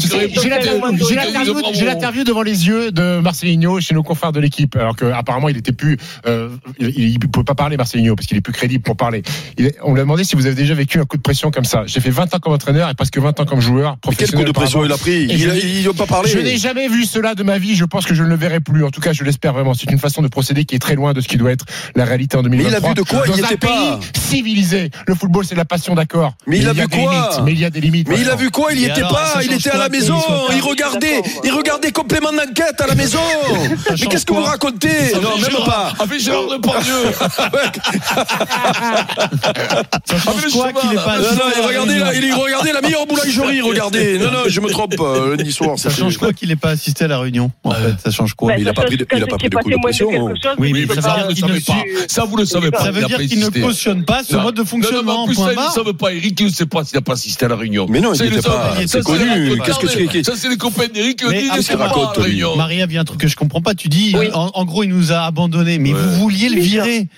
sais, 0.00 0.30
J'ai 0.42 1.84
l'interview- 1.84 2.24
devant 2.24 2.40
les 2.42 2.66
yeux 2.68 2.90
de 2.90 3.20
Marcelinho 3.20 3.78
chez 3.78 3.94
nos 3.94 4.02
confrères 4.02 4.32
de 4.32 4.40
l'équipe, 4.40 4.74
alors 4.76 4.96
qu'apparemment 4.96 5.50
il 5.50 5.56
était 5.58 5.72
plus, 5.72 5.98
euh, 6.26 6.48
il 6.78 7.18
ne 7.20 7.26
pouvait 7.26 7.44
pas 7.44 7.54
parler 7.54 7.76
Marcelinho 7.76 8.16
parce 8.16 8.26
qu'il 8.26 8.36
est 8.38 8.40
plus 8.40 8.54
crédible 8.54 8.82
pour 8.82 8.96
parler. 8.96 9.22
Il 9.58 9.72
on 9.82 9.92
lui 9.92 10.00
a 10.00 10.04
demandé 10.04 10.24
si 10.24 10.36
vous 10.36 10.46
avez 10.46 10.54
déjà 10.54 10.72
vécu 10.72 10.98
un 11.00 11.04
coup 11.04 11.18
de 11.18 11.22
pression 11.22 11.50
comme 11.50 11.64
ça. 11.66 11.82
J'ai 11.84 12.00
fait 12.00 12.08
20 12.10 12.34
ans 12.34 12.38
comme 12.38 12.54
entraîneur 12.54 12.88
et 12.88 12.94
presque 12.94 13.18
20 13.18 13.38
ans 13.40 13.44
comme 13.44 13.60
joueur 13.60 13.90
Mais 13.92 14.14
quel 14.16 14.26
professionnel. 14.28 14.44
coup 14.46 14.52
de 14.52 14.54
pression 14.54 14.84
il 14.86 14.92
a 14.92 14.96
pris 14.96 15.12
Et 15.12 15.32
Il 15.34 15.38
je 15.38 15.50
a- 15.50 15.52
dis- 15.54 15.80
Ils 15.80 15.84
n'ont 15.84 15.92
pas 15.92 16.06
parlé. 16.06 16.30
Je 16.30 16.38
n'ai 16.38 16.56
jamais 16.56 16.88
vu 16.88 17.04
cela 17.04 17.34
de 17.34 17.42
ma 17.42 17.58
vie. 17.58 17.74
Je 17.74 17.84
pense 17.84 18.06
que 18.06 18.14
je 18.14 18.22
ne 18.22 18.28
le 18.28 18.36
verrai 18.36 18.60
plus. 18.60 18.84
En 18.84 18.90
tout 18.90 19.00
cas, 19.02 19.12
je 19.12 19.22
l'espère 19.22 19.52
vraiment. 19.52 19.74
C'est 19.74 19.90
une 19.90 19.98
façon 19.98 20.22
de 20.22 20.28
procéder 20.28 20.64
qui 20.64 20.76
est 20.76 20.78
très 20.78 20.94
loin 20.94 21.12
de 21.12 21.20
ce 21.20 21.28
qui 21.28 21.36
doit 21.36 21.52
être 21.52 21.66
la 21.94 22.04
réalité 22.06 22.36
en 22.38 22.42
Mais 22.42 22.48
2023. 22.56 22.80
il 22.80 22.84
a 22.84 22.88
vu 22.88 22.94
de 22.94 23.02
quoi 23.02 23.22
Il 23.26 23.30
Dans 23.30 23.36
n'y 23.36 23.42
un 23.42 23.46
était 23.48 23.56
pas. 23.58 23.98
pays 24.00 24.08
civilisé. 24.18 24.90
Le 25.06 25.14
football, 25.14 25.41
c'est 25.44 25.54
de 25.54 25.58
la 25.58 25.64
passion, 25.64 25.94
d'accord. 25.94 26.32
Mais 26.46 26.58
il 26.58 26.68
a 26.68 26.72
vu 26.72 26.86
quoi 26.88 26.98
limites. 26.98 27.40
Mais 27.44 27.52
il 27.52 27.58
y 27.60 27.64
a 27.64 27.70
des 27.70 27.80
limites. 27.80 28.08
Mais 28.08 28.20
il 28.20 28.28
a 28.30 28.36
vu 28.36 28.50
quoi 28.50 28.72
Il 28.72 28.80
y 28.80 28.84
Et 28.84 28.88
était 28.88 29.00
alors, 29.00 29.12
pas, 29.12 29.42
il 29.42 29.52
était 29.52 29.70
à 29.70 29.78
la 29.78 29.88
maison, 29.88 30.18
il 30.54 30.60
regardait, 30.60 31.22
il 31.44 31.52
regardait 31.52 31.92
complément 31.92 32.32
d'enquête 32.32 32.80
à 32.80 32.86
la 32.86 32.94
maison. 32.94 33.20
Mais 33.90 34.06
qu'est-ce 34.06 34.26
que 34.26 34.32
vous 34.32 34.42
racontez 34.42 35.12
Non, 35.14 35.38
même 35.38 35.64
pas. 35.64 35.92
Ah 35.98 36.04
mais 36.08 36.18
Gérard 36.18 36.48
Depardieu. 36.48 36.92
ça 40.04 40.18
change 40.18 40.36
mais 40.36 40.42
le 40.42 40.50
quoi 40.52 40.72
qu'il 40.72 40.90
ait 40.90 40.92
cheval, 40.92 41.04
pas 41.04 41.18
Non, 41.18 41.24
assisté 41.24 41.36
non, 41.36 41.44
à 41.44 41.52
il 41.54 41.60
la 41.60 41.66
regardait, 41.66 42.72
la, 42.72 42.80
meilleure 42.80 43.06
boulangerie, 43.06 43.60
regardez. 43.62 44.18
Non, 44.18 44.30
non, 44.30 44.38
je 44.46 44.60
me 44.60 44.68
trompe, 44.68 44.94
euh, 45.00 45.36
lundi 45.36 45.52
soir. 45.52 45.78
Ça 45.78 45.90
change 45.90 46.16
quoi 46.18 46.32
qu'il 46.32 46.50
ait 46.50 46.56
pas 46.56 46.70
assisté 46.70 47.04
à 47.04 47.08
la 47.08 47.18
réunion 47.18 47.50
En 47.64 47.72
fait, 47.72 47.94
ça 48.04 48.10
change 48.10 48.34
quoi 48.34 48.52
Bah, 48.52 48.58
il 48.58 48.68
a 48.68 48.70
ça 48.70 48.74
pas 48.74 48.82
pris 48.84 48.96
de- 48.96 49.04
quand 49.04 49.16
il 49.16 49.22
a 49.22 49.26
pas 49.26 49.36
tu 49.36 49.46
es 49.46 49.50
pris 49.50 49.58
de 49.58 49.62
coup 49.62 49.70
de 49.70 49.82
pression, 49.82 50.08
Oui, 50.58 50.72
mais 50.72 50.86
ça 51.00 51.26
vous 51.28 51.46
ne 51.46 51.52
le 51.52 51.60
savez 51.60 51.60
pas. 51.60 51.74
Ça 52.08 52.24
vous 52.24 52.36
le 52.36 52.44
savez 52.44 52.70
pas. 52.70 52.84
Ça 52.84 52.90
veut 52.90 53.04
dire 53.04 53.18
qu'il 53.18 53.40
ne 53.40 53.48
cautionne 53.48 54.04
pas 54.04 54.22
ce 54.24 54.36
mode 54.36 54.54
de 54.54 54.64
fonctionnement. 54.64 55.26
Point 55.34 55.46
ça, 55.46 55.52
il 55.52 55.64
ne 55.64 55.84
savait 55.84 55.96
pas. 55.96 56.12
Eric, 56.12 56.40
il 56.40 56.46
ne 56.46 56.50
sait 56.50 56.66
pas 56.66 56.84
s'il 56.84 56.96
n'a 56.96 57.02
pas 57.02 57.12
assisté 57.12 57.44
à 57.44 57.48
la 57.48 57.56
réunion. 57.56 57.86
Mais 57.88 58.00
non, 58.00 58.12
il 58.14 58.22
n'était 58.22 58.42
pas. 58.42 58.76
Ça, 58.76 58.86
C'est 58.86 59.02
connu. 59.02 59.58
Qu'est-ce 59.64 59.78
que 59.78 60.22
Ça, 60.22 60.32
c'est 60.36 60.48
les 60.48 60.56
copains 60.56 60.88
d'Eric. 60.92 61.22
Ils 61.22 61.48
ne 61.48 61.62
savent 61.62 61.62
qu'il 61.62 61.76
pas 61.76 61.84
à 61.84 61.88
raconte, 61.88 62.16
la 62.18 62.24
lui 62.24 62.30
réunion. 62.32 62.56
Marie, 62.56 62.76
il 62.76 62.92
y 62.92 62.96
a 62.96 63.00
un 63.00 63.04
truc 63.04 63.20
que 63.20 63.28
je 63.28 63.36
comprends 63.36 63.62
pas. 63.62 63.74
Tu 63.74 63.88
dis, 63.88 64.14
en, 64.34 64.64
gros, 64.64 64.84
il 64.84 64.90
nous 64.90 65.12
a 65.12 65.20
abandonnés, 65.22 65.78
mais 65.78 65.92
vous 65.92 66.10
vouliez 66.12 66.48
le 66.48 66.60
virer. 66.60 67.08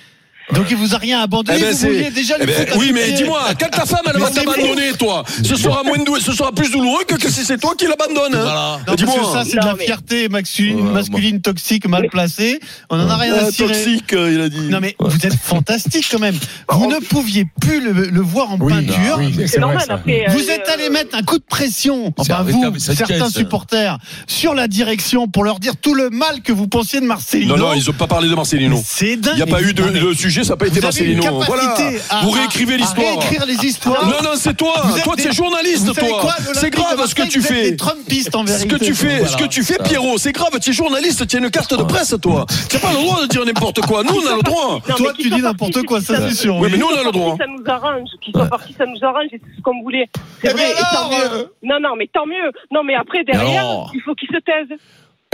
Donc 0.52 0.66
il 0.70 0.76
vous 0.76 0.94
a 0.94 0.98
rien 0.98 1.20
abandonné, 1.20 1.58
Eh 1.58 1.62
ben, 1.64 1.72
vous 1.72 1.86
vouliez 1.86 2.10
déjà 2.10 2.34
Eh 2.38 2.44
lui 2.44 2.52
ben, 2.52 2.66
oui, 2.76 2.90
mais 2.92 3.12
dis-moi, 3.12 3.40
quand 3.58 3.70
ta 3.70 3.86
femme 3.86 4.00
elle 4.12 4.20
va 4.20 4.30
t'abandonner, 4.30 4.92
toi, 4.98 5.24
ce 5.42 5.56
sera 5.56 5.82
moins 5.82 5.96
dou- 6.04 6.20
ce 6.20 6.32
sera 6.32 6.52
plus 6.52 6.70
douloureux 6.70 7.04
que, 7.08 7.14
que 7.14 7.30
si 7.30 7.44
c'est 7.46 7.56
toi 7.58 7.74
qui 7.76 7.86
l'abandonne. 7.86 8.34
hein. 8.34 8.78
Voilà. 8.84 8.96
Dis-moi. 8.96 9.14
que 9.20 9.24
ça, 9.32 9.44
c'est 9.44 9.58
de 9.58 9.64
la 9.64 9.74
fierté 9.76 10.28
masculine, 10.28 11.40
toxique, 11.40 11.88
mal 11.88 12.08
placée. 12.10 12.60
On 12.90 13.00
en 13.00 13.08
a 13.08 13.16
rien 13.16 13.34
à 13.34 13.50
cirer. 13.50 13.68
toxique, 13.72 14.12
euh, 14.12 14.32
il 14.32 14.40
a 14.40 14.48
dit. 14.48 14.68
Non 14.68 14.80
mais 14.80 14.94
vous 14.98 15.26
êtes 15.26 15.34
fantastique 15.34 16.06
quand 16.10 16.18
même. 16.20 16.36
Vous 16.70 16.90
ne 16.90 16.98
pouviez 16.98 17.46
plus 17.60 17.80
le, 17.80 17.92
le 17.92 18.20
voir 18.20 18.50
en 18.52 18.58
Oui, 18.58 18.72
peinture. 18.72 19.16
oui, 19.18 19.34
C'est 19.46 19.58
normal, 19.60 19.84
après. 19.88 20.26
Vous 20.28 20.48
euh, 20.48 20.52
êtes 20.52 20.68
allé 20.68 20.90
mettre 20.90 21.16
un 21.16 21.22
coup 21.22 21.38
de 21.38 21.44
pression, 21.48 22.12
enfin 22.16 22.34
avec- 22.36 22.54
vous, 22.54 22.78
certains 22.78 23.30
supporters, 23.30 23.98
sur 24.26 24.54
la 24.54 24.66
direction 24.68 25.28
pour 25.28 25.44
leur 25.44 25.58
dire 25.60 25.76
tout 25.76 25.94
le 25.94 26.10
mal 26.10 26.42
que 26.42 26.52
vous 26.52 26.66
pensiez 26.68 27.00
de 27.00 27.06
Marcelino. 27.06 27.56
Non, 27.56 27.68
non, 27.68 27.74
ils 27.74 27.88
ont 27.88 27.92
pas 27.94 28.06
parlé 28.06 28.28
de 28.28 28.34
Marcelino. 28.34 28.82
C'est 28.84 29.16
dingue. 29.16 29.34
Il 29.34 29.36
n'y 29.36 29.42
a 29.42 29.46
pas 29.46 29.62
eu 29.62 29.72
de, 29.72 29.82
le 29.84 30.14
sujet, 30.34 30.44
ça 30.44 30.52
n'a 30.54 30.56
pas 30.56 30.66
été 30.66 30.80
Marcelino. 30.80 31.22
Voilà. 31.46 31.76
Vous 32.22 32.30
réécrivez 32.30 32.76
l'histoire. 32.76 33.06
réécrire 33.06 33.46
les 33.46 33.64
histoires. 33.64 34.06
Non, 34.06 34.22
non, 34.22 34.30
c'est 34.36 34.54
toi. 34.56 34.74
Toi, 35.02 35.14
tu 35.16 35.28
es 35.28 35.32
journaliste, 35.32 35.94
toi. 35.98 36.34
C'est 36.54 36.70
grave 36.70 37.04
ce 37.06 37.14
que 37.14 37.22
tu 37.28 37.40
fais. 37.40 37.76
Ce 37.76 38.66
que 38.66 38.76
tu 38.76 38.94
fais, 38.94 39.24
ce 39.26 39.36
que 39.36 39.44
tu 39.46 39.62
fais, 39.62 39.78
Pierrot, 39.82 40.18
c'est 40.18 40.32
grave. 40.32 40.58
Tu 40.60 40.70
es 40.70 40.72
journaliste, 40.72 41.26
tu 41.26 41.36
as 41.36 41.38
une 41.40 41.50
carte 41.50 41.76
de 41.76 41.82
presse, 41.84 42.14
toi. 42.20 42.46
Tu 42.68 42.76
n'as 42.76 42.82
pas 42.82 42.92
le 42.92 42.98
droit 43.02 43.22
de 43.22 43.26
dire 43.26 43.44
n'importe 43.44 43.80
quoi. 43.82 44.02
Nous, 44.02 44.12
on 44.14 44.26
a 44.32 44.36
le 44.36 44.42
droit. 44.42 44.80
Toi, 44.96 45.12
mais 45.16 45.22
tu 45.22 45.30
dis 45.30 45.42
n'importe 45.42 45.82
quoi, 45.84 46.00
ça, 46.00 46.28
c'est 46.28 46.34
sûr. 46.34 46.56
Oui, 46.56 46.68
mais 46.70 46.78
nous, 46.78 46.86
on 46.86 46.98
a 46.98 47.04
le 47.04 47.12
droit. 47.12 47.36
Ça 47.38 47.46
nous 47.46 47.62
arrange. 47.66 48.08
Qu'ils 48.20 48.32
soient 48.34 48.46
partis, 48.46 48.74
ça 48.76 48.84
nous 48.86 49.02
arrange. 49.06 49.26
et 49.32 49.40
C'est 49.42 49.56
ce 49.56 49.62
qu'on 49.62 49.82
voulait. 49.82 50.08
C'est 50.42 50.50
Eh 50.50 50.52
vrai. 50.52 50.74
ben 50.74 51.18
euh, 51.32 51.44
Non, 51.62 51.78
non, 51.80 51.90
mais 51.96 52.08
tant 52.12 52.26
mieux. 52.26 52.50
Non, 52.72 52.82
mais 52.84 52.94
après, 52.94 53.24
derrière, 53.24 53.86
il 53.94 54.00
faut 54.02 54.14
qu'ils 54.14 54.28
se 54.28 54.38
taisent. 54.40 54.78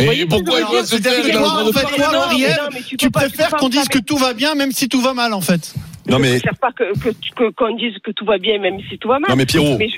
Voyez, 0.04 0.26
pourquoi 0.26 0.60
il 0.60 0.66
doit 0.66 0.84
se 0.86 0.96
taire 0.96 1.12
mais 1.24 1.32
mais 2.74 2.80
tu 2.98 3.10
préfères 3.10 3.50
qu'on 3.50 3.68
dise 3.68 3.88
que 3.88 3.98
tout 3.98 4.16
va 4.16 4.32
bien, 4.34 4.54
même 4.54 4.72
si 4.72 4.88
tout 4.88 5.00
va 5.00 5.14
mal, 5.14 5.32
en 5.34 5.40
fait. 5.40 5.74
Non, 6.08 6.16
Je 6.16 6.22
mais, 6.22 6.30
préfère 6.40 6.58
pas 6.58 6.72
que 6.72 6.98
que 6.98 7.10
que- 7.36 7.50
qu'on 7.54 7.76
dise 7.76 7.94
que 8.04 8.10
tout 8.10 8.24
va 8.24 8.38
bien, 8.38 8.58
même 8.58 8.78
si 8.90 8.98
tout 8.98 9.08
va 9.08 9.18
mal. 9.18 9.30
non, 9.30 9.36
mais 9.36 9.46
Pierrot. 9.46 9.76
Mais 9.78 9.88
je- 9.88 9.96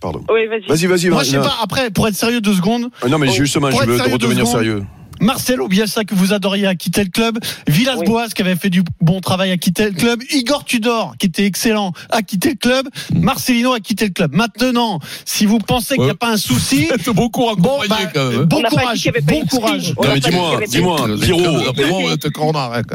Pardon. 0.00 0.24
Oui, 0.28 0.46
vas-y. 0.46 0.66
Vas-y, 0.66 0.86
vas-y, 0.86 1.08
Moi, 1.08 1.18
vas-y. 1.18 1.26
je 1.26 1.30
sais 1.32 1.38
pas, 1.38 1.56
après, 1.62 1.90
pour 1.90 2.08
être 2.08 2.16
sérieux 2.16 2.40
deux 2.40 2.54
secondes, 2.54 2.88
Non, 3.08 3.18
mais 3.18 3.28
justement, 3.30 3.70
je 3.70 3.84
veux 3.84 4.00
redevenir 4.12 4.46
sérieux. 4.46 4.84
Marcelo 5.24 5.68
Bielsa 5.68 6.04
que 6.04 6.14
vous 6.14 6.32
adoriez 6.32 6.66
a 6.66 6.74
quitté 6.74 7.02
le 7.02 7.10
club, 7.10 7.38
Villas-Boas 7.66 8.28
qui 8.28 8.42
avait 8.42 8.56
fait 8.56 8.70
du 8.70 8.82
bon 9.00 9.20
travail 9.20 9.50
a 9.50 9.56
quitté 9.56 9.86
le 9.86 9.92
club, 9.92 10.20
Igor 10.30 10.64
Tudor 10.64 11.14
qui 11.18 11.26
était 11.26 11.44
excellent 11.46 11.92
a 12.10 12.22
quitté 12.22 12.50
le 12.50 12.56
club, 12.56 12.88
Marcelino 13.14 13.72
a 13.72 13.80
quitté 13.80 14.06
le 14.06 14.12
club. 14.12 14.34
Maintenant, 14.34 15.00
si 15.24 15.46
vous 15.46 15.58
pensez 15.58 15.94
qu'il 15.94 16.04
n'y 16.04 16.10
a 16.10 16.14
pas 16.14 16.30
un 16.30 16.36
souci, 16.36 16.88
C'est 17.04 17.12
beaucoup 17.14 17.44
bon, 17.56 17.78
bah, 17.88 17.96
même. 18.14 18.44
bon 18.44 18.62
courage, 18.62 19.10
bon 19.22 19.44
courage. 19.46 19.94
dis-moi, 20.20 20.60
dis-moi, 20.68 21.08
Pierrot, 21.18 22.00
Bon. 22.02 22.08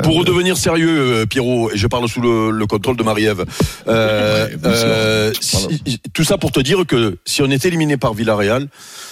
Pour 0.04 0.16
redevenir 0.18 0.58
sérieux, 0.58 0.90
euh, 1.22 1.26
Pierrot, 1.26 1.72
et 1.72 1.78
je 1.78 1.88
parle 1.88 2.08
sous 2.08 2.22
le, 2.22 2.52
le 2.52 2.66
contrôle 2.68 2.96
de 2.96 3.04
Marie-Ève. 3.04 3.46
Euh, 3.88 4.48
Ouais, 4.50 4.56
euh, 4.66 5.34
si- 5.40 6.00
tout 6.14 6.24
ça 6.24 6.38
pour 6.38 6.52
te 6.52 6.60
dire 6.60 6.86
que 6.86 7.18
si 7.26 7.42
on 7.42 7.50
est 7.50 7.66
éliminé 7.66 7.98
par 7.98 8.14
Villarreal, 8.14 8.68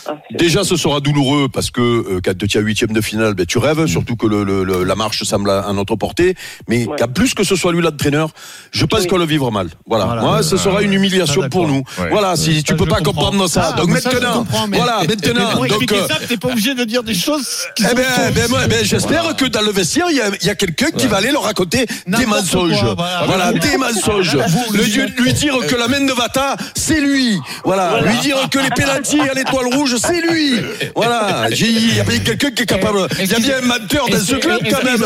Ah, 0.06 0.16
déjà 0.38 0.64
ce 0.64 0.76
sera 0.76 1.00
douloureux 1.00 1.50
parce 1.52 1.70
que 1.72 1.82
euh, 1.82 2.20
quand 2.24 2.34
tu 2.48 2.58
as 2.58 2.62
huitième 2.62 2.92
de 2.94 3.02
finale, 3.08 3.34
ben, 3.34 3.46
tu 3.46 3.58
rêves, 3.58 3.86
surtout 3.88 4.16
que 4.16 4.28
le, 4.28 4.44
le- 4.44 4.64
le- 4.64 4.84
la 4.84 4.96
marche 4.96 5.24
semble 5.24 5.50
à, 5.50 5.72
notre 5.74 5.96
portée. 5.96 6.36
Mais 6.68 6.86
Ouais. 6.86 6.96
qu'à 6.98 7.08
plus 7.08 7.34
que 7.34 7.44
ce 7.44 7.56
soit 7.56 7.72
lui 7.72 7.82
l'entraîneur, 7.82 8.30
je 8.72 8.86
pense 8.86 9.02
Oui. 9.02 9.08
qu'on 9.08 9.18
le 9.18 9.26
vivra 9.26 9.50
mal. 9.52 9.70
Voilà. 9.88 10.06
Voilà. 10.06 10.22
Moi, 10.22 10.44
ce 10.44 10.58
sera 10.58 10.82
une 10.82 10.94
humiliation 10.94 11.50
pour 11.50 11.68
nous. 11.68 11.84
Ouais. 12.00 12.10
Voilà. 12.12 12.36
Si 12.36 12.64
tu 12.64 12.72
Ça, 12.74 12.78
peux 12.78 12.86
pas 12.86 12.98
comprends. 12.98 13.14
comprendre 13.32 13.48
ça. 13.50 13.74
Ah, 13.74 13.78
Donc 13.80 13.98
ça, 13.98 14.12
maintenant, 14.12 14.46
mais- 14.70 14.78
voilà, 14.78 15.00
Mais 15.02 15.08
maintenant. 15.08 15.52
pour 15.52 15.62
donc, 15.62 15.68
expliquer 15.70 15.96
euh, 16.02 16.08
ça, 16.08 16.16
t'es 16.28 16.38
pas 16.38 16.50
obligé 16.50 16.74
de 16.76 16.84
dire 16.84 17.04
des 17.04 17.14
choses 17.16 17.48
qui 17.76 17.84
eh 17.86 17.90
sont 17.90 17.96
ben, 17.96 18.04
ben, 18.34 18.68
ben, 18.70 18.84
j'espère 18.86 19.36
que 19.36 19.46
dans 19.46 19.62
le 19.62 19.72
vestiaire, 19.72 20.08
il 20.10 20.18
y 20.18 20.50
a, 20.50 20.56
quelqu'un 20.56 20.92
qui 20.92 21.08
va 21.08 21.18
aller 21.18 21.32
leur 21.32 21.44
raconter 21.44 21.86
des 22.08 22.26
mensonges. 22.26 22.80
quoi, 22.96 22.96
voilà. 23.26 23.54
Des 23.54 23.78
mensonges. 23.78 24.36
Le 24.74 25.24
lui 25.24 25.34
dire 25.34 25.56
que 25.68 25.76
la 25.76 25.88
main 25.88 26.02
de 26.06 26.12
Vata, 26.14 26.56
c'est 26.76 27.00
lui. 27.00 27.40
Voilà. 27.64 28.02
Lui 28.02 28.18
dire 28.20 28.38
que 28.52 28.60
les 28.60 28.70
pénaltys 28.70 29.20
à 29.22 29.34
l'étoile 29.34 29.68
rouge, 29.74 29.96
c'est 29.98 30.22
lui. 30.22 30.60
Voilà. 30.96 31.48
J'ai- 31.52 31.68
Il 31.68 31.96
y 31.96 32.00
a 32.00 32.04
bien 32.04 32.20
quelqu'un 32.20 32.52
qui 32.52 32.64
est 32.64 32.66
capable. 32.66 32.87
Il 33.20 33.32
y 33.32 33.36
a 33.36 33.40
bien 33.40 33.58
un 33.58 33.66
menteur 33.66 34.08
dans 34.10 34.20
ce 34.20 34.36
club 34.36 34.60
quand 34.70 34.84
même. 34.84 35.04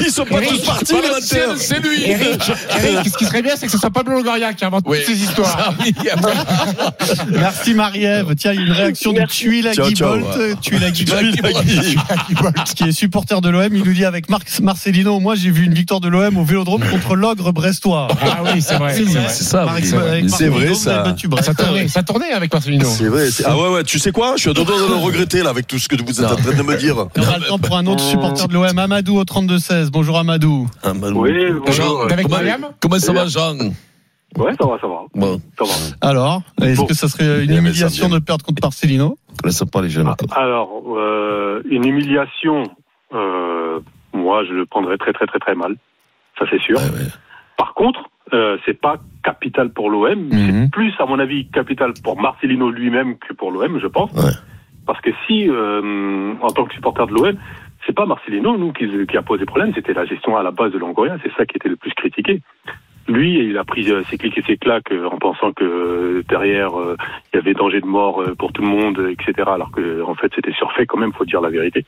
Ils 0.00 0.10
sont 0.10 0.24
pas 0.24 0.40
tous 0.40 0.58
partis, 0.64 0.94
les 0.94 1.08
menteurs. 1.08 1.56
C'est 1.58 1.80
lui. 1.80 2.04
Eric, 2.04 2.42
ce 3.12 3.16
qui 3.16 3.24
serait 3.24 3.42
bien, 3.42 3.54
c'est 3.56 3.66
que 3.66 3.72
ce 3.72 3.78
soit 3.78 3.90
Pablo 3.90 4.14
Longoria 4.14 4.52
qui 4.52 4.64
invente 4.64 4.84
toutes 4.84 5.04
ces 5.04 5.22
histoires. 5.22 5.74
Merci 7.30 7.74
Marie-Ève. 7.74 8.34
Tiens, 8.36 8.52
il 8.52 8.60
y 8.60 8.62
a 8.62 8.66
une 8.66 8.72
réaction 8.72 9.12
de 9.12 9.18
Merci. 9.18 9.38
Tuilagi 9.40 9.76
Ciao, 9.76 9.90
ciao. 9.90 10.18
Bolt. 10.18 10.60
Tuilagi 10.60 11.04
Bolt, 11.04 11.42
Bolt. 11.42 12.74
qui 12.74 12.84
est 12.84 12.92
supporter 12.92 13.40
de 13.40 13.48
l'OM. 13.48 13.68
Il 13.74 13.84
nous 13.84 13.92
dit 13.92 14.04
avec 14.04 14.28
Marc 14.28 14.60
Marcelino, 14.60 15.20
moi 15.20 15.34
j'ai 15.34 15.50
vu 15.50 15.64
une 15.64 15.74
victoire 15.74 16.00
de 16.00 16.08
l'OM 16.08 16.36
au 16.36 16.44
Vélodrome 16.44 16.82
contre 16.90 17.14
l'ogre 17.14 17.52
brestois. 17.52 18.08
Ah 18.20 18.42
oui, 18.44 18.62
c'est 18.62 18.76
vrai. 18.76 18.94
C'est 18.94 19.04
c'est 19.04 19.12
vrai. 19.12 19.20
vrai. 19.20 19.30
C'est 19.30 19.44
ça. 19.44 19.66
C'est 20.36 20.48
vrai, 20.48 20.74
ça. 20.74 21.14
Ça 21.42 21.54
tournait, 21.54 21.88
ça 21.88 22.02
tournait 22.02 22.32
avec 22.32 22.52
Marcelino. 22.52 22.88
C'est 22.88 23.08
vrai. 23.08 23.28
Ah 23.44 23.56
ouais, 23.56 23.68
ouais. 23.68 23.84
Tu 23.84 23.98
sais 23.98 24.12
quoi? 24.12 24.34
Je 24.36 24.42
suis 24.42 24.50
à 24.50 24.54
deux 24.54 24.64
doigts 24.64 24.80
de 24.80 24.86
le 24.86 24.94
regretter 24.96 25.42
là 25.42 25.50
avec 25.50 25.66
tout 25.66 25.78
ce 25.78 25.88
que 25.88 25.96
vous 26.02 26.20
êtes 26.20 26.30
en 26.30 26.36
train 26.36 26.52
de 26.52 26.62
me 26.62 26.76
dire. 26.76 27.06
On 27.18 27.22
a 27.34 27.38
le 27.38 27.44
temps 27.46 27.58
pour 27.58 27.76
un 27.76 27.86
autre 27.86 28.00
supporter 28.02 28.48
de 28.48 28.54
l'OM, 28.54 28.78
Amadou 28.78 29.18
au 29.18 29.24
32-16. 29.24 29.90
Bonjour 29.90 30.18
Amadou. 30.18 30.68
Oui, 30.84 31.30
bonjour. 31.64 32.06
T'es 32.06 32.12
avec 32.14 32.26
comment- 32.26 32.36
Mariam 32.38 32.66
Comment 32.80 32.98
ça 32.98 33.12
va, 33.12 33.26
Jean 33.26 33.56
Ouais, 34.36 34.52
ça 34.60 34.66
va, 34.66 34.78
ça 34.80 34.86
va. 34.86 35.00
Bon, 35.14 35.40
Ça 35.58 35.64
va. 35.64 36.08
Alors, 36.08 36.42
est-ce 36.60 36.76
Bon. 36.80 36.86
que 36.86 36.94
ça 36.94 37.08
serait 37.08 37.44
une 37.44 37.50
mais 37.50 37.56
humiliation 37.58 38.08
de 38.08 38.18
perdre 38.18 38.44
contre 38.44 38.60
Marcelino 38.62 39.16
laisse 39.44 39.62
pas 39.72 39.80
les 39.82 39.88
jeunes. 39.88 40.12
Alors, 40.32 40.70
euh, 40.96 41.62
une 41.70 41.84
humiliation, 41.86 42.64
euh, 43.14 43.80
moi, 44.12 44.44
je 44.44 44.52
le 44.52 44.66
prendrais 44.66 44.98
très, 44.98 45.12
très, 45.12 45.26
très, 45.26 45.38
très 45.38 45.54
mal. 45.54 45.76
Ça, 46.38 46.44
c'est 46.50 46.60
sûr. 46.60 46.76
Ouais, 46.76 46.84
ouais. 46.84 47.08
Par 47.56 47.72
contre, 47.74 48.00
euh, 48.34 48.58
c'est 48.66 48.78
pas 48.78 48.96
capital 49.24 49.70
pour 49.70 49.88
l'OM. 49.90 50.14
Mhm. 50.28 50.64
C'est 50.64 50.70
plus, 50.70 50.92
à 50.98 51.06
mon 51.06 51.18
avis, 51.18 51.48
capital 51.48 51.92
pour 52.04 52.20
Marcelino 52.20 52.70
lui-même 52.70 53.16
que 53.18 53.32
pour 53.32 53.50
l'OM, 53.50 53.80
je 53.80 53.86
pense. 53.86 54.12
Ouais. 54.12 54.30
Parce 54.88 55.02
que 55.02 55.10
si, 55.26 55.46
euh, 55.50 56.32
en 56.40 56.48
tant 56.48 56.64
que 56.64 56.72
supporter 56.72 57.06
de 57.06 57.12
l'OM, 57.12 57.36
c'est 57.86 57.94
pas 57.94 58.06
Marcelino, 58.06 58.56
nous, 58.56 58.72
qui, 58.72 58.88
qui 59.06 59.16
a 59.18 59.22
posé 59.22 59.44
problème, 59.44 59.72
c'était 59.74 59.92
la 59.92 60.06
gestion 60.06 60.38
à 60.38 60.42
la 60.42 60.50
base 60.50 60.72
de 60.72 60.78
Longoria. 60.78 61.18
C'est 61.22 61.32
ça 61.36 61.44
qui 61.44 61.56
était 61.56 61.68
le 61.68 61.76
plus 61.76 61.92
critiqué. 61.92 62.40
Lui, 63.06 63.38
il 63.38 63.58
a 63.58 63.64
pris 63.64 63.92
euh, 63.92 64.02
ses 64.08 64.16
clics 64.16 64.38
et 64.38 64.42
ses 64.46 64.56
claques 64.56 64.90
euh, 64.90 65.10
en 65.10 65.18
pensant 65.18 65.52
que 65.52 65.62
euh, 65.62 66.22
derrière, 66.26 66.78
euh, 66.80 66.96
il 67.32 67.36
y 67.36 67.38
avait 67.38 67.52
danger 67.52 67.82
de 67.82 67.86
mort 67.86 68.24
pour 68.38 68.50
tout 68.54 68.62
le 68.62 68.68
monde, 68.68 68.98
etc. 69.10 69.50
Alors 69.52 69.70
que, 69.72 70.02
en 70.02 70.14
fait, 70.14 70.32
c'était 70.34 70.52
surfait 70.52 70.86
quand 70.86 70.98
même, 70.98 71.12
faut 71.12 71.26
dire 71.26 71.42
la 71.42 71.50
vérité. 71.50 71.84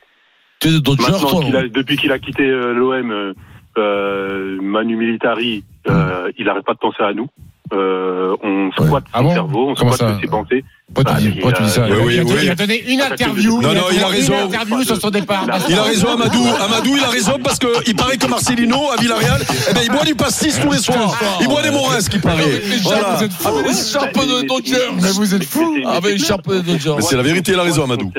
Maintenant 0.63 1.41
a, 1.55 1.67
depuis 1.67 1.97
qu'il 1.97 2.11
a 2.11 2.19
quitté 2.19 2.47
l'OM, 2.47 3.33
euh, 3.77 4.59
Manu 4.61 4.95
Militari, 4.95 5.63
euh, 5.89 6.31
il 6.37 6.45
n'arrête 6.45 6.65
pas 6.65 6.73
de 6.73 6.79
penser 6.79 7.01
à 7.01 7.13
nous. 7.13 7.29
Euh, 7.73 8.35
on 8.43 8.71
squatte 8.71 9.05
Ah 9.13 9.19
son 9.19 9.23
bon 9.23 9.33
cerveau, 9.33 9.69
on 9.69 9.75
squatte 9.75 10.19
ses 10.21 10.27
pensées. 10.27 10.63
Pourquoi 10.93 11.15
tu 11.15 11.21
dis, 11.21 11.29
pourquoi 11.31 11.53
tu 11.53 11.63
dis 11.63 11.69
ça 11.69 11.85
Oui, 11.87 12.19
oui, 12.25 12.33
il, 12.43 12.49
a, 12.49 12.55
donné 12.55 12.83
une 12.87 13.01
Ah, 13.01 13.13
interview. 13.13 13.61
Non, 13.61 13.73
non, 13.73 13.83
il 13.93 14.03
a 14.03 14.07
raison. 14.07 14.33
Une 14.33 14.53
interview 14.53 14.83
sur 14.83 14.99
son 14.99 15.09
départ. 15.09 15.45
Il 15.69 15.77
a 15.77 15.83
raison, 15.83 16.09
Amadou. 16.09 16.45
Amadou, 16.61 16.97
il 16.97 17.03
a 17.03 17.09
raison 17.09 17.39
parce 17.43 17.59
que 17.59 17.67
il 17.87 17.95
paraît 17.95 18.17
que 18.17 18.27
Marcelino 18.27 18.91
à 18.91 19.01
Villarreal, 19.01 19.41
eh 19.69 19.73
ben, 19.73 19.81
il 19.83 19.91
boit 19.91 20.03
du 20.03 20.15
pastis 20.15 20.59
tous 20.59 20.71
les 20.71 20.79
soirs. 20.79 21.17
Il 21.39 21.47
boit 21.47 21.61
des 21.61 21.71
Morins, 21.71 21.99
qui 21.99 22.19
paraît. 22.19 22.61
Voilà. 22.83 23.17
Avec 23.17 23.31
les 23.67 23.91
charpes 23.91 24.19
de 24.19 24.47
Dodgers. 24.47 24.91
Mais 25.01 25.11
vous 25.11 25.33
êtes 25.33 25.45
fous. 25.45 25.77
Avec 25.87 26.19
les 26.19 26.25
charpes 26.25 26.49
de 26.49 26.59
Dodgers. 26.59 26.93
Mais 26.97 27.01
c'est 27.01 27.17
la 27.17 27.23
vérité, 27.23 27.53
il 27.53 27.59
a 27.59 27.63
raison, 27.63 27.85
Amadou. 27.85 28.11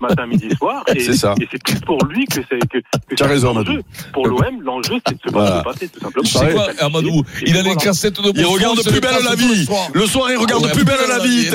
Matin, 0.00 0.26
midi, 0.26 0.48
soir. 0.56 0.82
C'est 0.98 1.14
ça. 1.14 1.34
Et 1.40 1.48
c'est 1.50 1.62
plus 1.62 1.80
pour 1.80 2.04
lui 2.04 2.24
que 2.26 2.40
c'est 2.48 2.58
que, 2.68 2.78
que 3.08 3.14
Tu 3.14 3.22
as 3.22 3.26
raison, 3.26 3.54
l'enjeu. 3.54 3.72
Amadou. 3.72 3.82
Pour 4.12 4.26
l'OM, 4.26 4.62
l'enjeu, 4.62 4.94
c'est 5.06 5.14
de 5.14 5.28
se 5.28 5.62
passer, 5.62 5.88
tout 5.88 6.00
simplement. 6.00 6.24
Tu 6.24 6.32
sais 6.32 6.52
quoi, 6.52 6.68
Amadou 6.78 7.22
Il 7.46 7.56
a 7.56 7.62
les 7.62 7.74
cassettes 7.76 8.20
de 8.20 8.32
Il 8.34 8.46
regarde 8.46 8.82
plus 8.82 9.00
belle 9.00 9.24
la 9.24 9.34
vie. 9.34 9.66
Le 9.92 10.06
soir, 10.06 10.30
il 10.30 10.36
regarde 10.36 10.70
plus 10.72 10.84
belle 10.84 10.96
la 11.08 11.18
vie. 11.18 11.48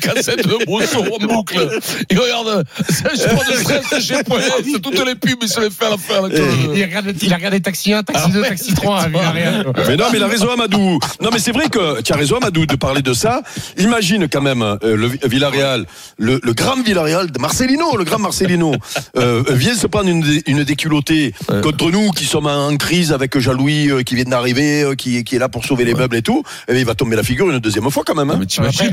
Cassettes 0.00 0.46
de 0.46 0.64
Brousseau 0.64 1.04
en 1.12 1.26
boucle. 1.26 1.68
Il 2.10 2.18
regarde, 2.18 2.64
je 2.88 3.24
prends 3.34 3.52
de 3.52 3.56
stress 3.58 4.04
chez 4.04 4.22
Point, 4.26 4.40
c'est 4.64 4.80
toutes 4.80 5.04
les 5.06 5.14
pubs, 5.14 5.38
il 5.42 5.48
se 5.48 5.60
les 5.60 5.70
fait 5.70 5.86
à 5.86 5.90
la 5.90 5.96
fin. 5.96 6.28
Il 6.74 6.82
regarde, 6.84 7.14
il 7.22 7.32
a 7.32 7.36
regardé 7.36 7.60
Taxi 7.60 7.92
1, 7.92 8.02
Taxi 8.02 8.30
2, 8.30 8.42
Taxi 8.42 8.74
3 8.74 9.00
à 9.02 9.08
Villarreal. 9.08 9.66
Mais 9.88 9.96
non, 9.96 10.04
mais 10.12 10.18
il 10.18 10.22
a 10.22 10.26
raison, 10.28 10.50
Amadou. 10.50 10.98
Non, 11.20 11.30
mais 11.32 11.38
c'est 11.38 11.52
vrai 11.52 11.68
que 11.68 12.00
tu 12.02 12.12
as 12.12 12.16
raison, 12.16 12.36
Amadou, 12.36 12.66
de 12.66 12.76
parler 12.76 13.02
de 13.02 13.12
ça. 13.12 13.42
Imagine 13.78 14.28
quand 14.28 14.42
même 14.42 14.62
euh, 14.62 14.76
le 14.96 15.08
Vi- 15.08 15.18
Villarreal, 15.24 15.86
le, 16.18 16.40
le 16.42 16.52
grand 16.52 16.80
Villarreal 16.82 17.30
de 17.30 17.38
Marcelino, 17.38 17.96
le 17.96 18.04
grand 18.04 18.18
Marcelino, 18.18 18.74
euh, 19.16 19.42
vient 19.50 19.74
se 19.74 19.86
prendre 19.86 20.08
une, 20.08 20.24
une 20.46 20.64
déculottée 20.64 21.32
contre 21.62 21.90
nous 21.90 22.10
qui 22.10 22.24
sommes 22.24 22.46
en 22.46 22.76
crise 22.76 23.12
avec 23.12 23.38
Jean-Louis 23.38 23.90
euh, 23.90 24.02
qui 24.02 24.14
vient 24.14 24.24
d'arriver, 24.24 24.82
euh, 24.82 24.94
qui, 24.94 25.24
qui 25.24 25.36
est 25.36 25.38
là 25.38 25.48
pour 25.48 25.64
sauver 25.64 25.84
les 25.84 25.94
meubles 25.94 26.16
et 26.16 26.22
tout. 26.22 26.42
Et 26.68 26.72
bien, 26.72 26.80
il 26.80 26.86
va 26.86 26.94
tomber 26.94 27.16
la 27.16 27.22
figure 27.22 27.48
une 27.50 27.58
deuxième 27.58 27.88
fois 27.90 28.02
quand 28.06 28.14
même. 28.14 28.30
Ah, 28.30 28.34
Hein. 28.34 28.38
mais 28.40 28.46
t'imagines, 28.46 28.90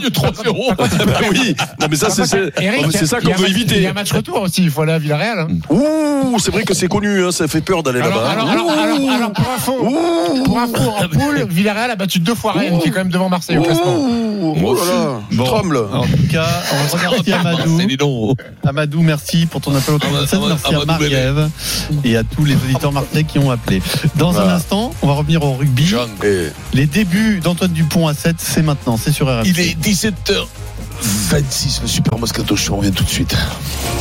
gagne 0.00 0.10
contre, 0.10 0.42
3-0. 0.44 0.74
Ah 0.78 0.84
ben 1.06 1.14
oui, 1.30 1.56
non, 1.80 1.86
mais 1.90 1.96
ça, 1.96 2.10
c'est 2.10 2.26
ça 2.26 2.36
qu'on 3.20 3.32
veut 3.32 3.44
un- 3.44 3.48
Il 3.48 3.48
y 3.48 3.50
éviter. 3.50 3.86
a 3.86 3.90
un 3.90 3.92
match 3.92 4.12
retour 4.12 4.40
aussi, 4.42 4.62
il 4.62 4.70
faut 4.70 4.82
aller 4.82 4.92
à 4.92 4.98
Villarreal. 4.98 5.40
hein. 5.40 5.48
Ouh, 5.70 6.38
c'est 6.38 6.50
vrai 6.50 6.64
que 6.64 6.74
c'est 6.74 6.88
connu, 6.88 7.24
hein, 7.24 7.30
ça 7.32 7.48
fait 7.48 7.60
peur 7.60 7.82
d'aller 7.82 8.00
là-bas. 8.00 8.30
alors, 8.30 9.32
pour 9.32 9.48
info, 9.54 9.72
Ouh. 9.82 10.42
pour 10.44 10.58
info, 10.58 10.90
en 10.98 11.08
poule, 11.08 11.46
Villarreal 11.48 11.90
a 11.90 11.96
battu 11.96 12.18
deux 12.20 12.34
fois 12.34 12.52
Rennes, 12.52 12.78
qui 12.80 12.88
est 12.88 12.90
quand 12.90 12.98
même 13.00 13.08
devant 13.10 13.28
Marseille 13.28 13.58
au 13.58 13.62
classement. 13.62 14.08
Oh 14.62 14.74
là 14.74 14.80
là, 14.84 15.20
je 15.30 15.42
tremble. 15.42 15.76
En 15.78 16.02
tout 16.02 16.08
cas, 16.30 16.46
on 16.72 16.96
remercie 16.96 17.32
Amadou. 17.32 18.34
Amadou, 18.64 19.00
merci 19.02 19.46
pour 19.46 19.60
ton 19.60 19.74
appel 19.74 19.94
au 19.94 19.98
37. 19.98 20.34
Amadou, 20.34 20.48
Merci 20.48 20.74
à 20.74 20.84
Marie-Ève 20.84 21.48
et 22.04 22.16
à 22.16 22.22
tous 22.24 22.44
les 22.44 22.54
auditeurs 22.54 22.92
marseillais 22.92 23.24
qui 23.24 23.38
ont 23.38 23.50
appelé. 23.50 23.82
Dans 24.16 24.38
un 24.38 24.48
instant, 24.48 24.92
on 25.02 25.06
va 25.06 25.14
revenir 25.14 25.42
au 25.42 25.52
rugby. 25.54 25.92
Les 26.72 26.86
débuts 26.86 27.40
d'Antoine 27.42 27.72
Dupont 27.72 28.06
à 28.08 28.14
7, 28.14 28.36
c'est 28.38 28.62
maintenant, 28.62 28.96
c'est 29.02 29.12
sur 29.12 29.26
RMC. 29.26 29.75
Il 29.84 29.88
est 29.88 29.92
17h26, 29.92 31.82
le 31.82 31.88
Super 31.88 32.18
Moscato 32.18 32.56
Show, 32.56 32.74
on 32.74 32.76
revient 32.78 32.92
tout 32.92 33.04
de 33.04 33.08
suite. 33.08 33.36